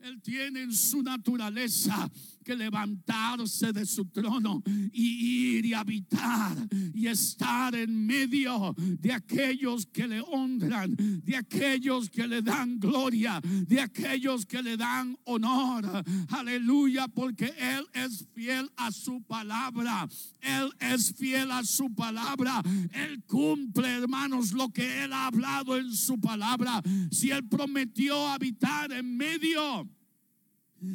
Él 0.01 0.21
tiene 0.23 0.63
en 0.63 0.73
su 0.73 1.03
naturaleza 1.03 2.11
que 2.47 2.55
levantarse 2.55 3.73
de 3.73 3.85
su 3.85 4.05
trono 4.05 4.63
y 4.93 5.57
ir 5.57 5.67
y 5.67 5.75
habitar 5.75 6.57
y 6.95 7.09
estar 7.09 7.75
en 7.75 8.07
medio 8.07 8.73
de 8.79 9.13
aquellos 9.13 9.85
que 9.87 10.07
le 10.07 10.21
honran, 10.21 10.95
de 10.97 11.37
aquellos 11.37 12.09
que 12.09 12.25
le 12.29 12.43
dan 12.43 12.79
gloria, 12.79 13.41
de 13.43 13.81
aquellos 13.81 14.47
que 14.47 14.63
le 14.63 14.77
dan 14.77 15.19
honor. 15.25 16.05
Aleluya, 16.29 17.09
porque 17.09 17.53
Él 17.59 17.85
es 17.93 18.25
fiel 18.33 18.71
a 18.77 18.93
su 18.93 19.21
palabra. 19.23 20.09
Él 20.41 20.71
es 20.79 21.13
fiel 21.17 21.51
a 21.51 21.65
su 21.65 21.93
palabra. 21.97 22.63
Él 22.93 23.25
cumple, 23.27 23.89
hermanos, 23.89 24.53
lo 24.53 24.69
que 24.69 25.03
Él 25.03 25.13
ha 25.13 25.27
hablado 25.27 25.77
en 25.77 25.93
su 25.93 26.21
palabra. 26.21 26.81
Si 27.11 27.33
Él 27.33 27.49
prometió 27.49 28.29
habitar 28.29 28.93
en 28.93 29.17
medio 29.17 29.91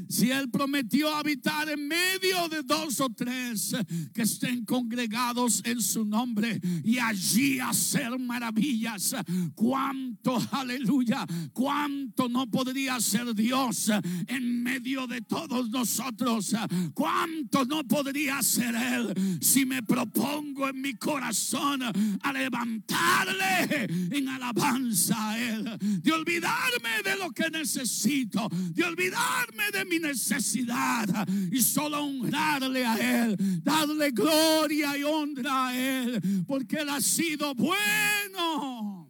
si 0.08 0.32
Él 0.32 0.50
prometió 0.50 1.14
habitar 1.14 1.70
en 1.70 1.88
medio 1.88 2.48
de 2.50 2.64
dos 2.64 3.00
o 3.00 3.10
tres 3.10 3.76
que 4.14 4.24
estén 4.24 4.66
congregados 4.66 5.62
en 5.66 5.82
su 5.82 6.06
nombre 6.06 6.60
y 6.84 7.00
allí 7.00 7.60
hacer 7.60 8.18
maravillas, 8.20 9.16
cuánto, 9.56 10.42
aleluya, 10.52 11.26
cuánto 11.54 12.30
no 12.30 12.50
podría 12.50 13.00
ser 13.00 13.34
Dios 13.34 13.90
en 14.28 14.64
medio 14.64 15.08
de 15.08 15.22
todos 15.22 15.70
nosotros, 15.70 16.56
cuánto 16.94 17.66
no 17.66 17.84
podría 17.84 18.42
ser 18.44 18.76
Él 18.76 19.40
si 19.42 19.66
me 19.66 19.84
propongo 19.84 20.70
en 20.70 20.82
mi 20.82 20.94
corazón 20.94 21.82
a 21.84 22.34
levantarle 22.34 23.88
en 24.12 24.30
alabanza 24.30 25.32
a 25.32 25.40
Él, 25.40 25.78
de 25.80 26.12
olvidarme 26.12 27.02
de 27.04 27.16
lo 27.18 27.32
que 27.32 27.50
necesito, 27.50 28.48
de 28.50 28.84
olvidarme 28.84 29.71
de 29.72 29.86
mi 29.86 30.00
necesidad 30.00 31.28
y 31.52 31.62
solo 31.62 32.04
honrarle 32.04 32.86
a 32.86 33.26
Él, 33.26 33.38
darle 33.64 34.12
gloria 34.12 34.98
y 34.98 35.04
honra 35.04 35.68
a 35.68 35.78
Él, 35.78 36.22
porque 36.48 36.78
Él 36.78 36.90
ha 36.90 37.02
sido 37.02 37.54
bueno. 37.56 39.10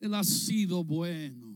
Él 0.00 0.14
ha 0.14 0.24
sido 0.24 0.82
bueno. 0.84 1.52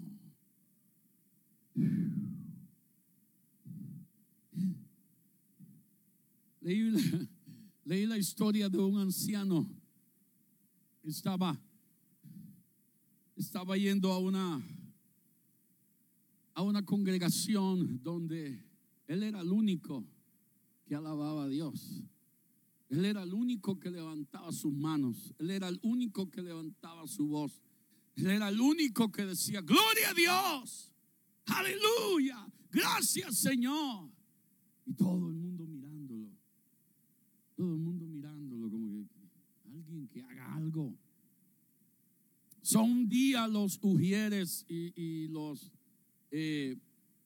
Leí 6.61 6.91
la, 6.91 7.01
leí 7.85 8.07
la 8.07 8.19
historia 8.19 8.69
de 8.69 8.79
un 8.79 8.99
anciano 8.99 9.69
estaba, 11.05 11.57
estaba 13.37 13.77
yendo 13.77 14.13
a 14.13 14.19
una 14.19 14.61
a 16.57 16.63
una 16.63 16.83
congregación 16.87 18.03
donde 18.03 18.65
él 19.07 19.23
era 19.23 19.43
el 19.43 19.53
único 19.53 20.07
que 20.87 20.95
alababa 20.95 21.45
a 21.45 21.49
Dios. 21.49 22.03
Él 22.89 23.05
era 23.05 23.25
el 23.25 23.35
único 23.35 23.79
que 23.79 23.91
levantaba 23.91 24.51
sus 24.53 24.73
manos. 24.73 25.35
Él 25.39 25.51
era 25.51 25.69
el 25.69 25.79
único 25.83 26.31
que 26.31 26.41
levantaba 26.41 27.07
su 27.07 27.29
voz. 27.29 27.63
Él 28.15 28.29
era 28.29 28.49
el 28.49 28.59
único 28.59 29.13
que 29.13 29.27
decía, 29.27 29.61
gloria 29.61 30.11
a 30.11 30.15
Dios. 30.15 30.95
Aleluya. 31.45 32.49
Gracias 32.71 33.37
Señor. 33.37 34.09
Y 34.87 34.95
todo 34.95 35.29
el 35.29 35.35
mundo 35.35 35.67
mirándolo. 35.67 36.31
Todo 37.55 37.75
el 37.75 37.81
mundo 37.81 38.07
mirándolo 38.07 38.71
como 38.71 39.07
que 39.09 39.69
alguien 39.75 40.09
que 40.09 40.23
haga 40.23 40.55
algo. 40.55 40.97
Son 42.63 42.91
un 42.91 43.09
día 43.11 43.47
los 43.47 43.79
ujieres 43.83 44.65
y, 44.71 44.99
y 44.99 45.29
los 45.29 45.71
eh, 46.31 46.77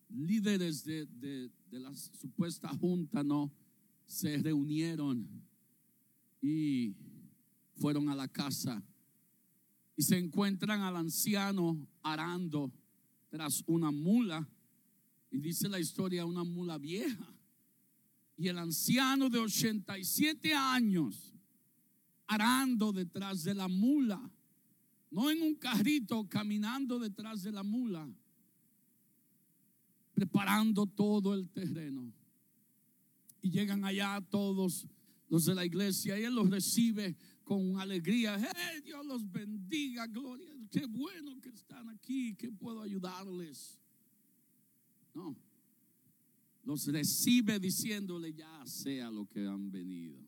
líderes 0.08 0.84
de, 0.84 1.06
de, 1.06 1.50
la 1.70 1.94
supuesta 1.94 2.68
junta, 2.68 3.22
¿no? 3.22 3.52
Se 4.06 4.36
reunieron 4.38 5.28
y 6.42 6.94
fueron 7.76 8.08
a 8.08 8.14
la 8.14 8.28
casa 8.28 8.82
y 9.96 10.02
se 10.02 10.18
encuentran 10.18 10.80
al 10.80 10.96
anciano 10.96 11.78
arando 12.02 12.72
tras 13.28 13.62
una 13.66 13.90
mula. 13.90 14.48
Y 15.30 15.38
dice 15.38 15.68
la 15.68 15.78
historia, 15.78 16.26
una 16.26 16.42
mula 16.42 16.78
vieja. 16.78 17.32
Y 18.36 18.48
el 18.48 18.58
anciano 18.58 19.28
de 19.28 19.38
87 19.38 20.54
años 20.54 21.34
arando 22.26 22.92
detrás 22.92 23.44
de 23.44 23.54
la 23.54 23.68
mula. 23.68 24.20
No 25.10 25.30
en 25.30 25.42
un 25.42 25.54
carrito, 25.54 26.28
caminando 26.28 26.98
detrás 26.98 27.42
de 27.42 27.52
la 27.52 27.62
mula 27.62 28.08
preparando 30.20 30.87
todo 30.87 31.33
el 31.33 31.48
terreno. 31.48 32.12
Y 33.40 33.50
llegan 33.50 33.87
allá 33.87 34.20
todos 34.20 34.87
los 35.30 35.46
de 35.46 35.54
la 35.54 35.64
iglesia 35.64 36.18
y 36.18 36.24
él 36.24 36.35
los 36.35 36.50
recibe 36.50 37.16
con 37.42 37.80
alegría. 37.80 38.37
Dios 38.85 39.06
los 39.06 39.33
bendiga, 39.33 40.06
gloria. 40.06 40.54
Qué 40.70 40.85
bueno 40.85 41.40
que 41.40 41.48
están 41.48 41.88
aquí, 41.88 42.35
que 42.35 42.52
puedo 42.52 42.83
ayudarles. 42.83 43.80
No, 45.14 45.35
los 46.64 46.87
recibe 46.88 47.59
diciéndole 47.59 48.35
ya 48.35 48.66
sea 48.66 49.11
lo 49.11 49.26
que 49.26 49.46
han 49.46 49.70
venido. 49.70 50.18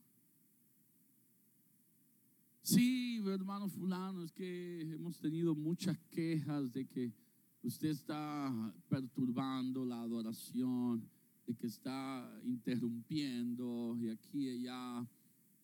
Sí, 2.63 3.21
hermano 3.27 3.69
fulano, 3.69 4.23
es 4.23 4.31
que 4.31 4.81
hemos 4.81 5.19
tenido 5.19 5.53
muchas 5.53 5.99
quejas 6.09 6.71
de 6.71 6.87
que 6.87 7.13
usted 7.63 7.89
está 7.89 8.73
perturbando 8.89 9.85
la 9.85 10.01
adoración, 10.01 11.09
de 11.47 11.55
que 11.55 11.67
está 11.67 12.41
interrumpiendo 12.45 13.97
y 13.99 14.09
aquí 14.09 14.43
y 14.45 14.49
allá. 14.49 15.07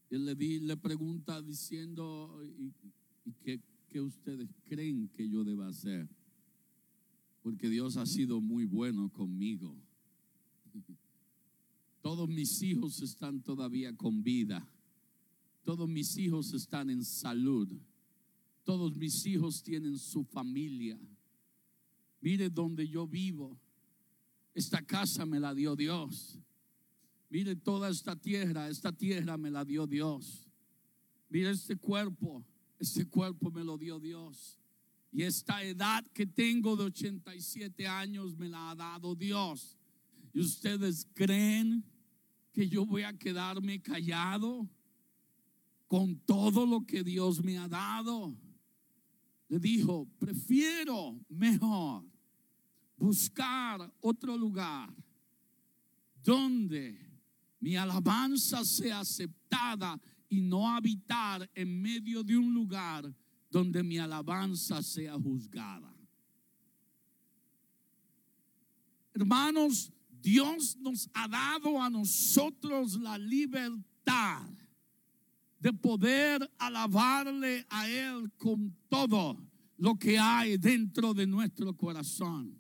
Él 0.10 0.26
le, 0.26 0.36
le 0.36 0.78
pregunta 0.78 1.42
diciendo, 1.42 2.42
¿y, 2.58 2.74
qué, 3.44 3.62
qué 3.88 4.02
ustedes 4.02 4.50
creen 4.68 5.10
que 5.10 5.30
yo 5.30 5.44
deba 5.44 5.68
hacer? 5.68 6.10
Porque 7.44 7.70
Dios 7.70 7.98
ha 7.98 8.06
sido 8.06 8.42
muy 8.42 8.66
bueno 8.66 9.10
conmigo. 9.10 9.76
Todos 12.02 12.28
mis 12.28 12.62
hijos 12.62 13.02
están 13.02 13.42
todavía 13.42 13.96
con 13.96 14.24
vida. 14.24 14.68
Todos 15.64 15.88
mis 15.88 16.18
hijos 16.18 16.54
están 16.54 16.90
en 16.90 17.04
salud. 17.04 17.70
Todos 18.64 18.96
mis 18.96 19.26
hijos 19.26 19.62
tienen 19.62 19.98
su 19.98 20.24
familia. 20.24 21.00
Mire 22.22 22.50
donde 22.50 22.88
yo 22.88 23.08
vivo. 23.08 23.58
Esta 24.54 24.82
casa 24.82 25.26
me 25.26 25.40
la 25.40 25.54
dio 25.54 25.76
Dios. 25.76 26.40
Mire 27.30 27.56
toda 27.56 27.90
esta 27.90 28.16
tierra, 28.16 28.70
esta 28.70 28.92
tierra 28.92 29.38
me 29.38 29.52
la 29.52 29.64
dio 29.64 29.86
Dios. 29.86 30.50
Mire 31.30 31.52
este 31.52 31.76
cuerpo, 31.76 32.44
este 32.80 33.08
cuerpo 33.08 33.52
me 33.52 33.64
lo 33.64 33.78
dio 33.78 34.00
Dios. 34.00 34.58
Y 35.12 35.24
esta 35.24 35.64
edad 35.64 36.06
que 36.14 36.26
tengo 36.26 36.76
de 36.76 36.86
87 36.86 37.88
años 37.88 38.36
me 38.38 38.50
la 38.50 38.72
ha 38.72 38.76
dado 38.76 39.16
Dios. 39.16 39.78
¿Y 40.34 40.40
ustedes 40.40 41.08
creen 41.14 41.84
que 42.54 42.68
yo 42.68 42.86
voy 42.86 43.04
a 43.04 43.18
quedarme 43.18 43.82
callado 43.82 44.68
con 45.88 46.16
todo 46.20 46.66
lo 46.66 46.86
que 46.86 47.04
Dios 47.04 47.44
me 47.44 47.58
ha 47.58 47.68
dado? 47.68 48.36
Le 49.50 49.60
dijo, 49.60 50.08
prefiero 50.20 51.20
mejor 51.28 52.06
buscar 52.96 53.92
otro 54.00 54.38
lugar 54.38 54.94
donde 56.24 57.10
mi 57.60 57.76
alabanza 57.76 58.64
sea 58.64 59.00
aceptada 59.00 60.00
y 60.30 60.42
no 60.42 60.70
habitar 60.70 61.50
en 61.56 61.82
medio 61.82 62.24
de 62.24 62.38
un 62.38 62.54
lugar 62.54 63.12
donde 63.50 63.82
mi 63.82 63.98
alabanza 63.98 64.84
sea 64.84 65.16
juzgada. 65.16 65.92
Hermanos, 69.14 69.92
Dios 70.22 70.78
nos 70.78 71.10
ha 71.14 71.28
dado 71.28 71.82
a 71.82 71.90
nosotros 71.90 73.00
la 73.00 73.18
libertad 73.18 74.48
de 75.60 75.74
poder 75.74 76.50
alabarle 76.58 77.66
a 77.70 77.88
Él 77.88 78.32
con 78.38 78.76
todo 78.88 79.38
lo 79.78 79.96
que 79.96 80.18
hay 80.18 80.58
dentro 80.58 81.14
de 81.14 81.28
nuestro 81.28 81.76
corazón. 81.76 82.60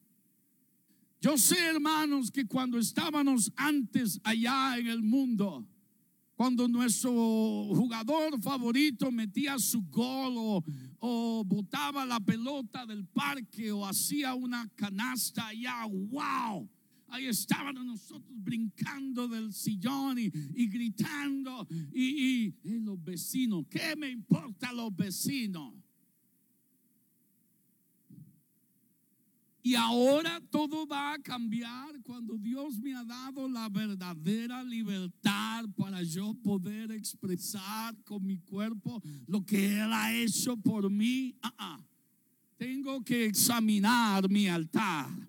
Yo 1.21 1.38
sé, 1.38 1.59
hermanos, 1.65 2.31
que 2.31 2.45
cuando 2.45 2.77
estábamos 2.77 3.51
antes 3.55 4.19
allá 4.23 4.77
en 4.77 4.88
el 4.88 5.01
mundo, 5.01 5.67
cuando 6.35 6.69
nuestro 6.69 7.12
jugador 7.12 8.41
favorito 8.41 9.12
metía 9.12 9.59
su 9.59 9.81
gol 9.89 10.35
o, 10.38 10.63
o, 10.99 11.43
botaba 11.43 12.05
la 12.05 12.21
pelota 12.21 12.85
del 12.85 13.05
parque 13.05 13.69
o 13.73 13.85
hacía 13.85 14.33
una 14.33 14.65
canasta 14.75 15.47
allá, 15.47 15.85
wow. 15.85 16.69
Ahí 17.10 17.28
estaban 17.28 17.76
nosotros 17.86 18.32
brincando 18.36 19.28
del 19.28 19.54
sillón 19.54 20.19
y, 20.19 20.32
y 20.54 20.67
gritando. 20.67 21.67
Y, 21.91 22.54
y 22.63 22.80
los 22.80 23.04
vecinos, 23.04 23.65
¿qué 23.69 23.95
me 23.95 24.10
importa 24.10 24.72
los 24.74 24.95
vecinos? 24.95 25.74
Y 29.62 29.76
ahora 29.76 30.41
todo 30.50 30.88
va 30.88 31.13
a 31.13 31.19
cambiar 31.19 32.02
cuando 32.02 32.38
Dios 32.38 32.80
me 32.80 32.95
ha 32.95 33.04
dado 33.04 33.48
la 33.48 33.69
verdadera 33.69 34.63
libertad 34.63 35.65
para 35.76 36.02
yo 36.02 36.34
poder 36.41 36.91
expresar 36.91 37.95
con 38.04 38.26
mi 38.26 38.39
cuerpo 38.39 39.00
lo 39.28 39.45
que 39.45 39.80
Él 39.80 39.93
ha 39.93 40.12
hecho 40.12 40.58
por 40.58 40.89
mí. 40.89 41.36
Ah, 41.43 41.54
ah. 41.58 41.86
Tengo 42.58 43.04
que 43.04 43.26
examinar 43.26 44.28
mi 44.30 44.48
altar. 44.48 45.29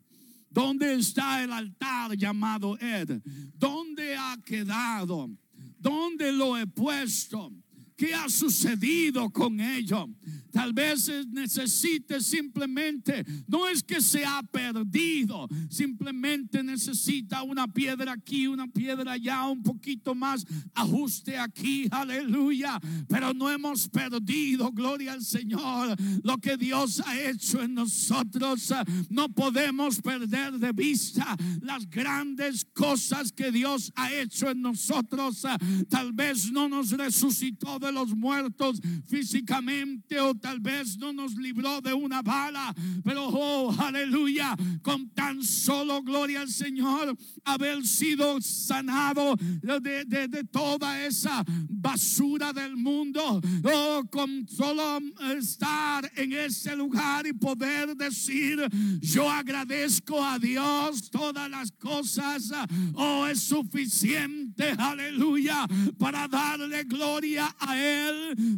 ¿Dónde 0.50 0.94
está 0.94 1.42
el 1.44 1.52
altar 1.52 2.16
llamado 2.16 2.76
Ed? 2.78 3.22
¿Dónde 3.54 4.16
ha 4.16 4.36
quedado? 4.44 5.30
¿Dónde 5.78 6.32
lo 6.32 6.58
he 6.58 6.66
puesto? 6.66 7.52
¿Qué 8.00 8.14
ha 8.14 8.30
sucedido 8.30 9.28
con 9.28 9.60
ello? 9.60 10.08
Tal 10.50 10.72
vez 10.72 11.08
necesite 11.28 12.20
simplemente, 12.20 13.24
no 13.46 13.68
es 13.68 13.82
que 13.84 14.00
se 14.00 14.24
ha 14.24 14.42
perdido, 14.42 15.46
simplemente 15.68 16.62
necesita 16.62 17.42
una 17.42 17.68
piedra 17.68 18.12
aquí, 18.12 18.46
una 18.46 18.66
piedra 18.66 19.12
allá, 19.12 19.46
un 19.46 19.62
poquito 19.62 20.14
más, 20.14 20.44
ajuste 20.74 21.38
aquí, 21.38 21.86
aleluya. 21.90 22.80
Pero 23.06 23.32
no 23.32 23.50
hemos 23.50 23.88
perdido, 23.88 24.72
gloria 24.72 25.12
al 25.12 25.22
Señor, 25.22 25.94
lo 26.24 26.38
que 26.38 26.56
Dios 26.56 27.00
ha 27.06 27.20
hecho 27.20 27.62
en 27.62 27.74
nosotros. 27.74 28.72
No 29.08 29.28
podemos 29.28 30.00
perder 30.00 30.54
de 30.54 30.72
vista 30.72 31.36
las 31.60 31.88
grandes 31.88 32.64
cosas 32.64 33.30
que 33.30 33.52
Dios 33.52 33.92
ha 33.94 34.12
hecho 34.12 34.50
en 34.50 34.62
nosotros. 34.62 35.46
Tal 35.88 36.12
vez 36.12 36.50
no 36.50 36.68
nos 36.68 36.90
resucitó 36.90 37.78
de 37.78 37.89
los 37.92 38.14
muertos 38.14 38.80
físicamente 39.06 40.18
o 40.20 40.34
tal 40.34 40.60
vez 40.60 40.96
no 40.98 41.12
nos 41.12 41.34
libró 41.34 41.80
de 41.80 41.92
una 41.92 42.22
bala, 42.22 42.74
pero 43.04 43.28
oh, 43.28 43.74
aleluya, 43.78 44.56
con 44.82 45.10
tan 45.10 45.42
solo 45.42 46.02
gloria 46.02 46.40
al 46.40 46.48
Señor, 46.48 47.16
haber 47.44 47.86
sido 47.86 48.40
sanado 48.40 49.36
de, 49.36 50.04
de, 50.04 50.44
toda 50.44 51.04
esa 51.04 51.44
basura 51.68 52.52
del 52.52 52.76
mundo, 52.76 53.40
oh, 53.64 54.02
con 54.10 54.46
solo 54.48 55.00
estar 55.36 56.10
en 56.16 56.32
ese 56.32 56.74
lugar 56.76 57.26
y 57.26 57.32
poder 57.32 57.96
decir, 57.96 58.58
yo 59.00 59.30
agradezco 59.30 60.24
a 60.24 60.38
Dios 60.38 61.10
todas 61.10 61.50
las 61.50 61.72
cosas, 61.72 62.50
oh, 62.94 63.26
es 63.26 63.42
suficiente, 63.42 64.70
aleluya, 64.78 65.66
para 65.98 66.28
darle 66.28 66.84
gloria 66.84 67.54
a 67.58 67.79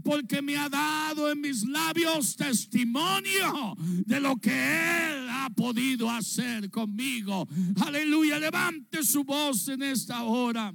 Porque 0.03 0.43
me 0.43 0.57
ha 0.57 0.69
dado 0.69 1.31
en 1.31 1.41
mis 1.41 1.65
labios 1.65 2.37
testimonio 2.37 3.75
de 3.79 4.21
lo 4.21 4.37
que 4.37 4.51
Él 4.51 5.29
ha 5.31 5.49
podido 5.51 6.11
hacer 6.11 6.71
conmigo. 6.71 7.49
Aleluya, 7.85 8.39
levante 8.39 9.03
su 9.03 9.25
voz 9.25 9.69
en 9.69 9.83
esta 9.83 10.23
hora. 10.23 10.73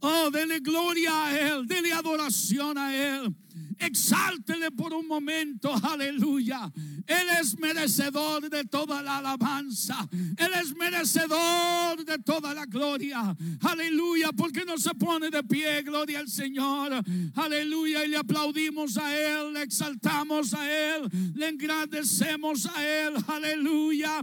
Oh, 0.00 0.30
dele 0.30 0.60
gloria 0.60 1.26
a 1.26 1.38
Él, 1.38 1.66
dele 1.66 1.92
adoración 1.92 2.78
a 2.78 2.94
Él. 2.94 3.34
Exáltele 3.78 4.70
por 4.70 4.94
un 4.94 5.06
momento, 5.06 5.72
aleluya. 5.82 6.72
Él 7.06 7.26
es 7.40 7.58
merecedor 7.58 8.48
de 8.48 8.64
toda 8.64 9.02
la 9.02 9.18
alabanza. 9.18 10.08
Él 10.12 10.50
es 10.60 10.74
merecedor 10.74 12.04
de 12.04 12.18
toda 12.18 12.54
la 12.54 12.66
gloria. 12.66 13.36
Aleluya, 13.60 14.30
porque 14.32 14.64
no 14.64 14.78
se 14.78 14.94
pone 14.94 15.30
de 15.30 15.42
pie, 15.44 15.82
gloria 15.82 16.20
al 16.20 16.28
Señor. 16.28 16.92
Aleluya, 17.34 18.04
y 18.04 18.08
le 18.08 18.16
aplaudimos 18.16 18.96
a 18.96 19.14
Él, 19.16 19.52
le 19.52 19.62
exaltamos 19.62 20.54
a 20.54 20.96
Él, 20.96 21.08
le 21.34 21.48
engrandecemos 21.48 22.66
a 22.66 22.84
Él. 22.84 23.14
Aleluya. 23.26 24.20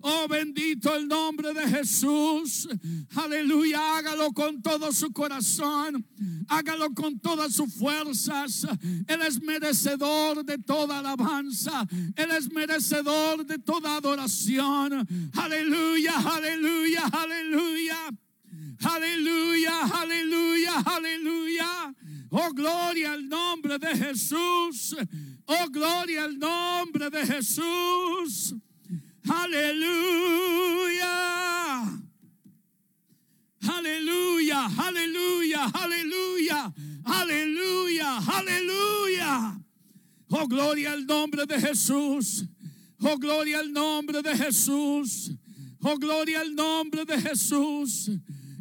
Oh, 0.00 0.26
bendito 0.28 0.94
el 0.94 1.08
nombre 1.08 1.52
de 1.52 1.66
Jesús. 1.68 2.68
Aleluya, 3.14 3.98
hágalo 3.98 4.32
con 4.32 4.62
todo 4.62 4.92
su 4.92 5.12
corazón. 5.12 6.06
Hágalo 6.48 6.92
con 6.94 7.18
todas 7.20 7.54
sus 7.54 7.72
fuerzas. 7.74 8.66
Él 9.06 9.22
es 9.22 9.40
merecedor 9.40 10.44
de 10.44 10.58
toda 10.58 10.98
alabanza. 10.98 11.86
Él 12.16 12.30
es 12.30 12.50
merecedor 12.50 13.44
de 13.46 13.58
toda 13.58 13.96
adoración. 13.96 15.06
Aleluya, 15.34 16.14
aleluya, 16.18 17.02
aleluya. 17.12 18.10
Aleluya, 18.82 19.80
aleluya, 19.92 20.82
aleluya. 20.84 21.94
Oh, 22.30 22.50
gloria 22.52 23.12
al 23.12 23.28
nombre 23.28 23.78
de 23.78 23.96
Jesús. 23.96 24.96
Oh, 25.46 25.68
gloria 25.70 26.24
al 26.24 26.38
nombre 26.38 27.10
de 27.10 27.26
Jesús. 27.26 28.54
Aleluya. 29.28 31.14
Aleluya, 33.68 34.66
aleluya, 34.76 35.64
aleluya, 35.72 36.72
aleluya, 37.04 38.18
aleluya. 38.18 39.60
Oh, 40.30 40.46
gloria 40.46 40.92
al 40.92 41.06
nombre 41.06 41.46
de 41.46 41.60
Jesús. 41.60 42.44
Oh, 43.00 43.16
gloria 43.18 43.60
al 43.60 43.72
nombre 43.72 44.22
de 44.22 44.36
Jesús. 44.36 45.30
Oh, 45.82 45.96
gloria 45.96 46.40
al 46.40 46.54
nombre 46.54 47.04
de 47.04 47.20
Jesús. 47.20 48.10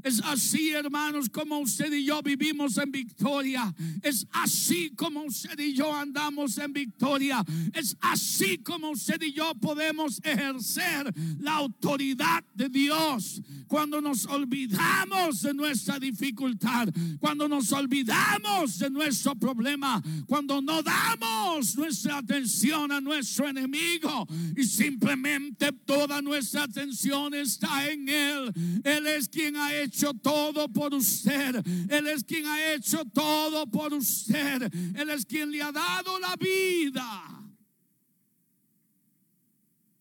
Es 0.04 0.22
así, 0.26 0.72
hermanos, 0.72 1.30
como 1.30 1.60
usted 1.60 1.92
y 1.94 2.04
yo 2.04 2.22
vivimos 2.22 2.78
en 2.78 2.92
victoria. 2.92 3.74
Es 4.02 4.28
así 4.32 4.92
como 4.96 5.24
usted 5.24 5.58
y 5.60 5.74
yo 5.74 5.96
andamos 5.96 6.58
en 6.58 6.74
victoria. 6.74 7.44
Es 7.74 7.96
así 8.02 8.58
como 8.58 8.90
usted 8.92 9.22
y 9.22 9.32
yo 9.32 9.54
podemos 9.56 10.20
ejercer 10.24 11.14
la 11.40 11.54
autoridad 11.56 12.44
de 12.54 12.68
Dios. 12.68 13.42
Cuando 13.68 14.02
nos 14.02 14.26
olvidamos 14.26 15.42
de 15.42 15.54
nuestra 15.54 16.00
dificultad, 16.00 16.90
cuando 17.20 17.48
nos 17.48 17.72
olvidamos 17.72 18.80
de 18.80 18.90
nuestro 18.90 19.36
problema, 19.36 20.04
cuando 20.28 20.62
no 20.62 20.84
damos 20.84 21.78
nuestra 21.78 22.18
atención 22.18 22.92
a 22.92 23.00
nuestro 23.00 23.48
enemigo 23.48 24.28
y 24.56 24.64
simplemente 24.66 25.72
toda 25.72 26.22
nuestra 26.22 26.64
atención 26.64 27.34
está 27.34 27.90
en 27.90 28.10
Él. 28.10 28.52
Él 28.84 29.08
es 29.08 29.30
quien 29.30 29.56
ha 29.56 29.74
hecho 29.74 29.93
hecho 29.94 30.14
todo 30.16 30.68
por 30.70 30.94
usted. 30.94 31.56
Él 31.90 32.08
es 32.08 32.24
quien 32.24 32.46
ha 32.48 32.74
hecho 32.74 33.06
todo 33.06 33.68
por 33.68 33.94
usted. 33.94 34.74
Él 34.96 35.10
es 35.12 35.26
quien 35.26 35.52
le 35.52 35.62
ha 35.62 35.72
dado 35.72 36.20
la 36.20 36.36
vida. 36.36 37.54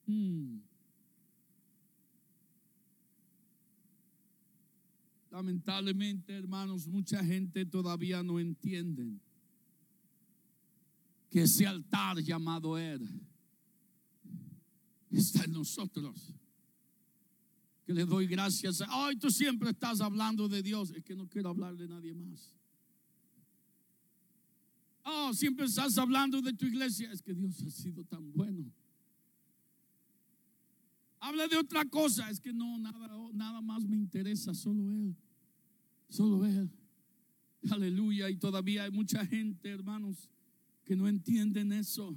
Mm. 0.06 0.60
Lamentablemente, 5.30 6.36
hermanos, 6.36 6.86
mucha 6.86 7.22
gente 7.22 7.64
todavía 7.66 8.22
no 8.22 8.38
entiende 8.40 9.18
que 11.30 11.42
ese 11.42 11.66
altar 11.66 12.18
llamado 12.18 12.76
Él 12.76 13.08
está 15.10 15.44
en 15.44 15.52
nosotros. 15.52 16.34
Le 17.92 18.04
doy 18.04 18.26
gracias. 18.26 18.82
Ay, 18.88 19.16
tú 19.16 19.30
siempre 19.30 19.70
estás 19.70 20.00
hablando 20.00 20.48
de 20.48 20.62
Dios. 20.62 20.90
Es 20.90 21.02
que 21.04 21.14
no 21.14 21.28
quiero 21.28 21.50
hablar 21.50 21.76
de 21.76 21.88
nadie 21.88 22.14
más. 22.14 22.54
Oh, 25.04 25.32
siempre 25.34 25.66
estás 25.66 25.98
hablando 25.98 26.40
de 26.40 26.52
tu 26.52 26.66
iglesia. 26.66 27.10
Es 27.12 27.22
que 27.22 27.34
Dios 27.34 27.60
ha 27.62 27.70
sido 27.70 28.04
tan 28.04 28.32
bueno. 28.32 28.70
Habla 31.20 31.48
de 31.48 31.56
otra 31.56 31.84
cosa. 31.84 32.30
Es 32.30 32.40
que 32.40 32.52
no, 32.52 32.78
nada, 32.78 33.08
nada 33.32 33.60
más 33.60 33.84
me 33.84 33.96
interesa, 33.96 34.54
solo 34.54 34.90
Él. 34.90 35.14
Solo 36.08 36.44
Él. 36.44 36.70
Aleluya. 37.70 38.30
Y 38.30 38.36
todavía 38.36 38.84
hay 38.84 38.90
mucha 38.90 39.24
gente, 39.26 39.68
hermanos, 39.70 40.28
que 40.84 40.96
no 40.96 41.08
entienden 41.08 41.72
eso. 41.72 42.14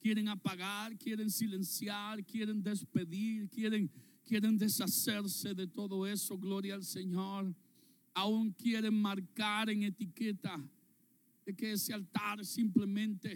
Quieren 0.00 0.28
apagar, 0.28 0.96
quieren 0.96 1.30
silenciar, 1.30 2.24
quieren 2.24 2.62
despedir, 2.62 3.48
quieren, 3.48 3.90
quieren 4.28 4.58
deshacerse 4.58 5.54
de 5.54 5.66
todo 5.66 6.06
eso. 6.06 6.36
Gloria 6.38 6.74
al 6.74 6.84
Señor. 6.84 7.54
Aún 8.14 8.52
quieren 8.52 8.94
marcar 8.94 9.70
en 9.70 9.82
etiqueta 9.84 10.62
de 11.46 11.54
que 11.54 11.72
ese 11.72 11.94
altar 11.94 12.44
simplemente 12.44 13.32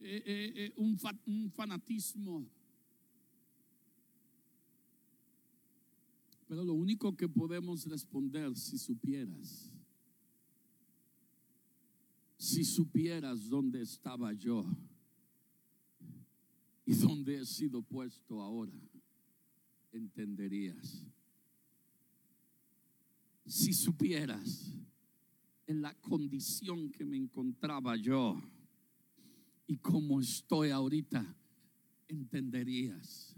eh, 0.00 0.22
eh, 0.26 0.52
eh, 0.56 0.72
un, 0.76 0.98
un 1.26 1.50
fanatismo 1.50 2.46
Pero 6.50 6.64
lo 6.64 6.74
único 6.74 7.16
que 7.16 7.28
podemos 7.28 7.86
responder, 7.86 8.56
si 8.56 8.76
supieras, 8.76 9.72
si 12.36 12.64
supieras 12.64 13.48
dónde 13.48 13.80
estaba 13.82 14.32
yo 14.32 14.66
y 16.84 16.94
dónde 16.94 17.38
he 17.38 17.46
sido 17.46 17.82
puesto 17.82 18.42
ahora, 18.42 18.72
entenderías. 19.92 21.04
Si 23.46 23.72
supieras 23.72 24.72
en 25.66 25.82
la 25.82 25.94
condición 26.00 26.90
que 26.90 27.04
me 27.04 27.16
encontraba 27.16 27.96
yo 27.96 28.40
y 29.66 29.76
cómo 29.78 30.20
estoy 30.20 30.70
ahorita, 30.70 31.36
entenderías. 32.08 33.34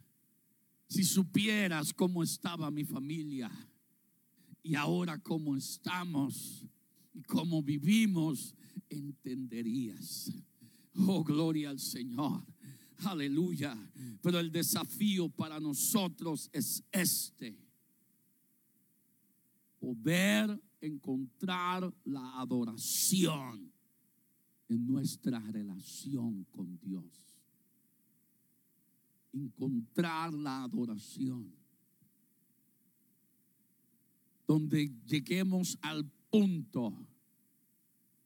Si 0.89 1.05
supieras 1.05 1.93
cómo 1.93 2.23
estaba 2.23 2.71
mi 2.71 2.85
familia 2.85 3.51
y 4.63 4.75
ahora 4.75 5.19
cómo 5.19 5.57
estamos 5.57 6.67
y 7.15 7.23
cómo 7.23 7.63
vivimos, 7.63 8.55
entenderías. 8.89 10.31
Oh, 10.95 11.25
gloria 11.25 11.71
al 11.71 11.79
Señor. 11.79 12.45
Aleluya. 13.05 13.77
Pero 14.21 14.39
el 14.39 14.51
desafío 14.51 15.29
para 15.29 15.61
nosotros 15.61 16.49
es 16.53 16.85
este. 16.93 17.59
Poder 19.79 20.61
encontrar 20.81 21.93
la 22.05 22.41
adoración 22.41 23.73
en 24.69 24.87
nuestra 24.87 25.41
relación 25.41 26.45
con 26.51 26.79
Dios 26.79 27.33
encontrar 29.33 30.33
la 30.33 30.63
adoración. 30.65 31.51
Donde 34.47 34.93
lleguemos 35.07 35.79
al 35.81 36.05
punto 36.31 37.07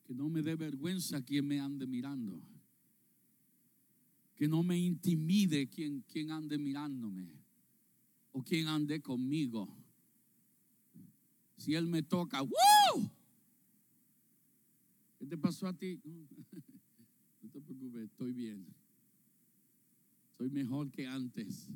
que 0.05 0.15
no 0.15 0.29
me 0.29 0.43
dé 0.43 0.57
vergüenza 0.57 1.25
quien 1.25 1.47
me 1.47 1.61
ande 1.61 1.87
mirando. 1.87 2.41
Que 4.37 4.47
no 4.47 4.63
me 4.63 4.79
intimide 4.79 5.69
quien, 5.69 6.03
quien 6.03 6.31
ande 6.31 6.59
mirándome. 6.59 7.27
O 8.33 8.43
quien 8.43 8.69
ande 8.69 9.01
conmigo. 9.01 9.69
Si 11.57 11.75
él 11.75 11.87
me 11.87 12.03
toca, 12.03 12.43
¡Woo! 12.43 13.11
¿Qué 15.19 15.27
te 15.27 15.39
pasó 15.39 15.67
a 15.67 15.73
ti? 15.73 15.99
No 17.43 17.49
te 17.51 17.61
preocupes, 17.61 18.03
estoy 18.05 18.33
bien. 18.33 18.67
Soy 20.37 20.51
mejor 20.51 20.91
que 20.91 21.07
antes. 21.07 21.69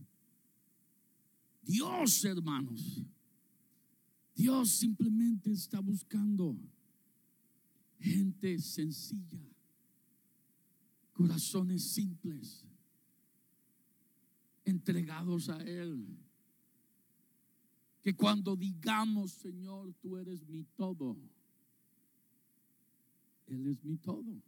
Dios, 1.63 2.25
hermanos. 2.25 3.03
Dios 4.35 4.71
simplemente 4.71 5.51
está 5.51 5.81
buscando 5.81 6.57
gente 7.99 8.59
sencilla, 8.59 9.39
corazones 11.21 11.93
simples, 11.93 12.65
entregados 14.65 15.51
a 15.51 15.59
Él. 15.63 16.07
Que 18.01 18.17
cuando 18.17 18.57
digamos, 18.57 19.33
Señor, 19.33 19.93
tú 20.01 20.17
eres 20.17 20.49
mi 20.49 20.65
todo, 20.65 21.19
Él 23.49 23.67
es 23.67 23.85
mi 23.85 23.99
todo. 23.99 24.43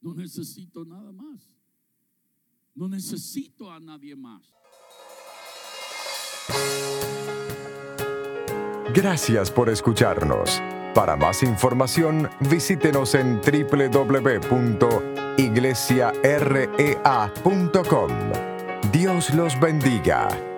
No 0.00 0.14
necesito 0.14 0.86
nada 0.86 1.12
más. 1.12 1.54
No 2.74 2.88
necesito 2.88 3.70
a 3.70 3.78
nadie 3.78 4.16
más. 4.16 4.42
Gracias 8.94 9.50
por 9.50 9.68
escucharnos. 9.68 10.62
Para 10.94 11.16
más 11.16 11.42
información, 11.42 12.30
visítenos 12.48 13.14
en 13.14 13.40
www.iglesiarea.com. 15.36 18.10
Dios 18.92 19.34
los 19.34 19.58
bendiga. 19.58 20.53